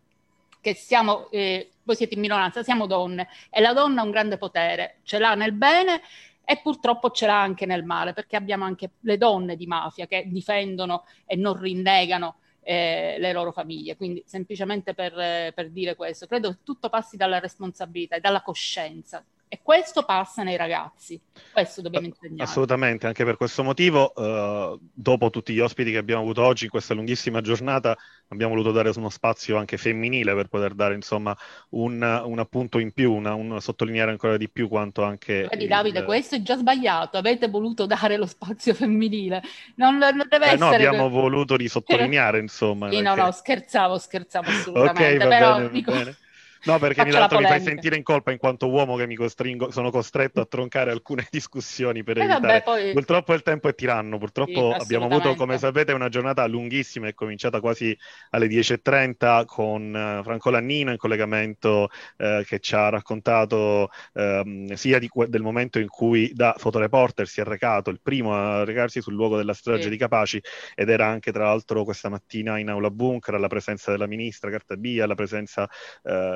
che 0.61 0.73
siamo, 0.73 1.29
eh, 1.29 1.71
voi 1.83 1.95
siete 1.95 2.15
in 2.15 2.21
minoranza, 2.21 2.63
siamo 2.63 2.87
donne 2.87 3.27
e 3.51 3.61
la 3.61 3.73
donna 3.73 4.01
ha 4.01 4.03
un 4.03 4.11
grande 4.11 4.37
potere, 4.37 4.97
ce 5.03 5.19
l'ha 5.19 5.35
nel 5.35 5.51
bene 5.51 6.01
e 6.43 6.59
purtroppo 6.61 7.11
ce 7.11 7.25
l'ha 7.25 7.39
anche 7.39 7.65
nel 7.65 7.83
male, 7.83 8.13
perché 8.13 8.35
abbiamo 8.35 8.65
anche 8.65 8.91
le 9.01 9.17
donne 9.17 9.55
di 9.55 9.67
mafia 9.67 10.07
che 10.07 10.23
difendono 10.27 11.05
e 11.25 11.35
non 11.35 11.59
rinnegano 11.59 12.37
eh, 12.61 13.17
le 13.19 13.31
loro 13.31 13.51
famiglie. 13.51 13.95
Quindi 13.95 14.23
semplicemente 14.25 14.93
per, 14.93 15.17
eh, 15.17 15.51
per 15.53 15.69
dire 15.69 15.95
questo, 15.95 16.25
credo 16.25 16.49
che 16.49 16.57
tutto 16.63 16.89
passi 16.89 17.15
dalla 17.15 17.39
responsabilità 17.39 18.15
e 18.15 18.19
dalla 18.19 18.41
coscienza 18.41 19.23
e 19.47 19.59
questo 19.61 20.03
passa 20.03 20.41
nei 20.43 20.57
ragazzi, 20.57 21.19
questo 21.51 21.81
dobbiamo 21.81 22.07
insegnare. 22.07 22.43
Assolutamente, 22.43 23.05
anche 23.05 23.23
per 23.23 23.37
questo 23.37 23.63
motivo, 23.63 24.13
eh, 24.15 24.77
dopo 24.91 25.29
tutti 25.29 25.53
gli 25.53 25.59
ospiti 25.59 25.91
che 25.91 25.97
abbiamo 25.97 26.23
avuto 26.23 26.43
oggi 26.43 26.65
in 26.65 26.71
questa 26.71 26.95
lunghissima 26.95 27.41
giornata, 27.41 27.95
abbiamo 28.29 28.53
voluto 28.53 28.71
dare 28.71 28.91
uno 28.95 29.09
spazio 29.09 29.57
anche 29.57 29.77
femminile 29.77 30.33
per 30.33 30.47
poter 30.47 30.73
dare 30.73 30.95
insomma 30.95 31.35
un, 31.69 32.01
un 32.25 32.39
appunto 32.39 32.79
in 32.79 32.91
più, 32.91 33.13
una, 33.13 33.35
un, 33.35 33.61
sottolineare 33.61 34.11
ancora 34.11 34.35
di 34.37 34.49
più 34.49 34.67
quanto 34.67 35.03
anche... 35.03 35.47
Vedi 35.49 35.67
Davide, 35.67 35.99
il... 35.99 36.05
questo 36.05 36.35
è 36.35 36.41
già 36.41 36.57
sbagliato, 36.57 37.17
avete 37.17 37.47
voluto 37.47 37.85
dare 37.85 38.17
lo 38.17 38.25
spazio 38.25 38.73
femminile, 38.73 39.43
non, 39.75 39.97
non 39.97 40.25
deve 40.27 40.45
eh, 40.45 40.53
essere... 40.53 40.57
No, 40.57 40.67
abbiamo 40.67 41.09
voluto 41.09 41.55
risottolineare 41.55 42.39
insomma. 42.39 42.89
Sì, 42.89 43.01
perché... 43.01 43.15
no, 43.15 43.23
no, 43.23 43.31
scherzavo, 43.31 43.97
scherzavo 43.99 44.49
assolutamente, 44.49 45.23
okay, 45.23 45.27
però 45.27 45.55
bene, 45.57 45.69
dico... 45.69 45.91
bene. 45.91 46.15
No, 46.65 46.79
perché 46.79 47.03
mi, 47.05 47.11
mi 47.11 47.45
fai 47.45 47.61
sentire 47.61 47.95
in 47.95 48.01
colpa 48.01 48.31
in 48.31 48.39
quanto 48.39 48.67
uomo 48.69 48.95
che 48.95 49.05
mi 49.05 49.15
costringo, 49.15 49.69
sono 49.69 49.91
costretto 49.91 50.41
a 50.41 50.45
troncare 50.45 50.91
alcune 50.91 51.25
discussioni 51.29 52.03
per 52.03 52.17
eh 52.17 52.21
evitare. 52.21 52.41
Vabbè, 52.41 52.63
poi... 52.63 52.91
Purtroppo 52.91 53.33
il 53.33 53.43
tempo 53.43 53.69
è 53.69 53.75
tiranno, 53.75 54.17
purtroppo 54.17 54.73
sì, 54.73 54.81
abbiamo 54.81 55.05
avuto, 55.05 55.35
come 55.35 55.57
sapete, 55.59 55.93
una 55.93 56.09
giornata 56.09 56.45
lunghissima, 56.47 57.07
è 57.07 57.13
cominciata 57.13 57.59
quasi 57.59 57.95
alle 58.31 58.47
10.30 58.47 59.45
con 59.45 59.93
uh, 59.93 60.23
Franco 60.23 60.49
Lannino 60.49 60.91
in 60.91 60.97
collegamento 60.97 61.89
uh, 62.17 62.41
che 62.43 62.59
ci 62.59 62.73
ha 62.73 62.89
raccontato 62.89 63.89
uh, 64.13 64.75
sia 64.75 64.97
di, 64.97 65.09
del 65.27 65.41
momento 65.41 65.77
in 65.77 65.87
cui 65.87 66.31
da 66.33 66.55
fotoreporter 66.57 67.27
si 67.27 67.41
è 67.41 67.43
recato, 67.43 67.91
il 67.91 67.99
primo 68.01 68.33
a 68.35 68.63
recarsi 68.63 69.01
sul 69.01 69.13
luogo 69.13 69.37
della 69.37 69.53
strage 69.53 69.83
sì. 69.83 69.89
di 69.89 69.97
Capaci 69.97 70.41
ed 70.73 70.89
era 70.89 71.05
anche 71.05 71.31
tra 71.31 71.45
l'altro 71.45 71.83
questa 71.83 72.09
mattina 72.09 72.57
in 72.57 72.69
aula 72.69 72.89
bunker 72.89 73.35
alla 73.35 73.47
presenza 73.47 73.91
della 73.91 74.07
ministra 74.07 74.49
Cartabia, 74.49 75.03
alla 75.03 75.15
presenza 75.15 75.69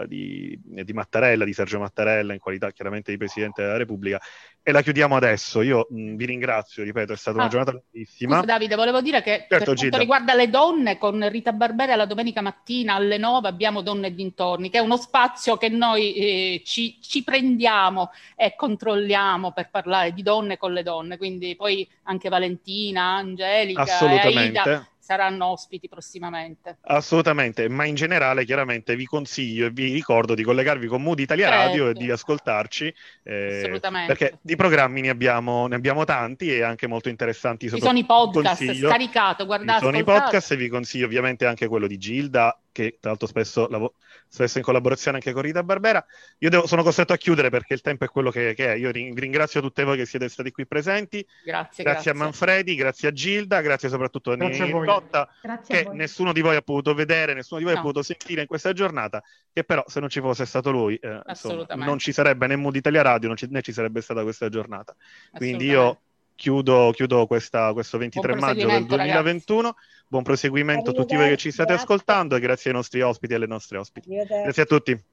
di 0.06 0.19
di, 0.20 0.84
di, 0.84 0.94
Mattarella, 0.94 1.46
di 1.46 1.54
Sergio 1.54 1.80
Mattarella, 1.80 2.34
in 2.34 2.40
qualità 2.40 2.72
chiaramente 2.72 3.12
di 3.12 3.18
Presidente 3.18 3.62
della 3.62 3.78
Repubblica. 3.78 4.20
E 4.62 4.72
la 4.72 4.82
chiudiamo 4.82 5.16
adesso. 5.16 5.62
Io 5.62 5.88
mh, 5.90 6.16
vi 6.16 6.26
ringrazio, 6.26 6.84
ripeto, 6.84 7.14
è 7.14 7.16
stata 7.16 7.38
ah, 7.38 7.42
una 7.42 7.50
giornata 7.50 7.80
bellissima. 7.90 8.36
Scusa, 8.36 8.46
Davide, 8.46 8.76
volevo 8.76 9.02
dire 9.02 9.22
che 9.22 9.32
certo, 9.32 9.48
per 9.48 9.58
quanto 9.64 9.82
Gilda. 9.82 9.98
riguarda 9.98 10.34
le 10.34 10.50
donne, 10.50 10.98
con 10.98 11.30
Rita 11.30 11.54
Barbera 11.54 11.96
la 11.96 12.06
domenica 12.06 12.42
mattina 12.42 12.96
alle 12.96 13.18
9 13.18 13.48
abbiamo 13.48 13.82
Donne 13.82 14.08
e 14.08 14.16
dintorni, 14.16 14.70
che 14.70 14.78
è 14.78 14.82
uno 14.82 14.98
spazio 14.98 15.58
che 15.58 15.70
noi 15.70 16.14
eh, 16.14 16.62
ci, 16.66 16.98
ci 17.02 17.24
prendiamo 17.24 18.12
e 18.36 18.56
controlliamo 18.56 19.52
per 19.52 19.70
parlare 19.70 20.14
di 20.14 20.22
donne 20.22 20.58
con 20.58 20.74
le 20.74 20.84
donne. 20.84 21.18
Quindi 21.18 21.56
poi 21.56 21.88
anche 22.04 22.30
Valentina, 22.30 23.16
Angelica, 23.16 23.82
Assolutamente. 23.82 24.60
Aida 24.60 24.90
saranno 25.10 25.48
ospiti 25.48 25.89
prossimamente. 25.89 26.78
Assolutamente, 26.82 27.67
ma 27.67 27.86
in 27.86 27.95
generale 27.95 28.45
chiaramente 28.45 28.95
vi 28.95 29.06
consiglio 29.06 29.65
e 29.65 29.72
vi 29.72 29.91
ricordo 29.91 30.36
di 30.36 30.43
collegarvi 30.43 30.86
con 30.86 31.02
Mood 31.02 31.17
Italia 31.17 31.48
certo. 31.48 31.65
Radio 31.65 31.89
e 31.89 31.93
di 31.93 32.12
ascoltarci, 32.12 32.93
eh, 33.24 33.80
perché 34.06 34.38
di 34.39 34.56
programmi 34.56 35.02
ne 35.02 35.10
abbiamo, 35.10 35.65
ne 35.65 35.74
abbiamo, 35.74 36.06
tanti 36.06 36.54
e 36.54 36.62
anche 36.62 36.86
molto 36.86 37.10
interessanti. 37.10 37.69
Ci 37.69 37.80
sono 37.80 37.98
i 37.98 38.06
podcast, 38.06 38.63
consiglio. 38.63 38.89
scaricato, 38.89 39.45
guardate. 39.48 39.80
Ci 39.80 39.86
sono 39.86 39.98
i 39.98 40.04
podcast 40.04 40.52
e 40.52 40.56
vi 40.58 40.67
consiglio 40.69 41.06
ovviamente 41.08 41.48
anche 41.48 41.67
quello 41.67 41.88
di 41.88 41.98
Gilda, 41.98 42.56
che 42.80 42.98
tra 43.00 43.10
l'altro 43.10 43.28
spesso, 43.28 43.68
lav- 43.68 43.92
spesso 44.28 44.58
in 44.58 44.63
collaborazione 44.63 45.18
anche 45.18 45.34
con 45.34 45.42
Rita 45.42 45.63
Barbera. 45.63 46.04
Io 46.39 46.50
devo, 46.50 46.65
sono 46.65 46.84
costretto 46.84 47.13
a 47.13 47.18
chiudere 47.18 47.50
perché 47.50 47.74
il 47.74 47.82
tempo 47.82 48.06
è 48.06 48.08
quello 48.08 48.32
che, 48.32 48.54
che 48.54 48.74
è. 48.74 48.76
Io 48.76 48.92
ring- 48.92 49.18
ringrazio 49.18 49.62
tutte 49.62 49.84
voi 49.84 49.98
che 49.98 50.06
siete 50.06 50.30
stati 50.30 50.52
qui 50.52 50.65
presenti. 50.65 51.26
Grazie, 51.44 51.84
grazie, 51.84 51.84
grazie. 51.84 52.12
a 52.12 52.13
Manfredi, 52.13 52.76
grazie 52.76 53.10
a 53.10 53.12
Gilda, 53.12 53.62
grazie 53.62 53.89
soprattutto 53.89 54.32
a 54.32 54.36
Nini 54.36 54.72
Cotta, 54.72 55.30
che 55.65 55.86
a 55.86 55.92
nessuno 55.92 56.32
di 56.32 56.42
voi 56.42 56.56
ha 56.56 56.62
potuto 56.62 56.94
vedere, 56.94 57.34
nessuno 57.34 57.60
di 57.60 57.65
voi 57.65 57.74
no. 57.74 57.80
ha 57.80 57.84
potuto 57.84 58.04
sentire 58.04 58.42
in 58.42 58.48
questa 58.48 58.74
giornata, 58.74 59.22
che 59.52 59.63
però 59.63 59.84
se 59.88 60.00
non 60.00 60.10
ci 60.10 60.22
fosse 60.22 60.46
stato 60.46 60.72
lui, 60.72 60.96
eh, 60.96 61.22
insomma, 61.28 61.65
non 61.76 62.00
ci 62.00 62.12
sarebbe 62.12 62.48
né 62.48 62.56
Mood 62.56 62.76
Italia 62.76 63.02
Radio, 63.02 63.36
ci, 63.36 63.48
né 63.50 63.62
ci 63.62 63.74
sarebbe 63.74 64.02
stata 64.02 64.24
questa 64.24 64.50
giornata. 64.50 64.96
Quindi 65.32 65.65
io 65.65 66.02
chiudo, 66.39 66.91
chiudo 66.91 67.28
questa, 67.28 67.73
questo 67.73 67.97
23 67.97 68.36
maggio 68.36 68.67
del 68.67 68.86
2021. 68.86 69.62
Ragazzi. 69.62 69.84
Buon 70.08 70.23
proseguimento 70.23 70.91
a 70.91 70.93
tutti 70.93 71.15
voi 71.17 71.30
che 71.30 71.38
ci 71.38 71.52
state 71.52 71.73
grazie. 71.73 71.84
ascoltando 71.84 72.36
e 72.38 72.39
grazie 72.39 72.71
ai 72.71 72.78
nostri 72.78 73.02
ospiti 73.02 73.34
e 73.34 73.36
alle 73.36 73.45
nostre 73.45 73.78
ospiti. 73.78 74.10
Grazie 74.10 74.63
a 74.63 74.65
tutti. 74.65 75.04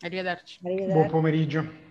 Arrivederci. 0.00 0.60
Arrivederci. 0.62 0.92
Buon 0.92 1.08
pomeriggio. 1.08 1.85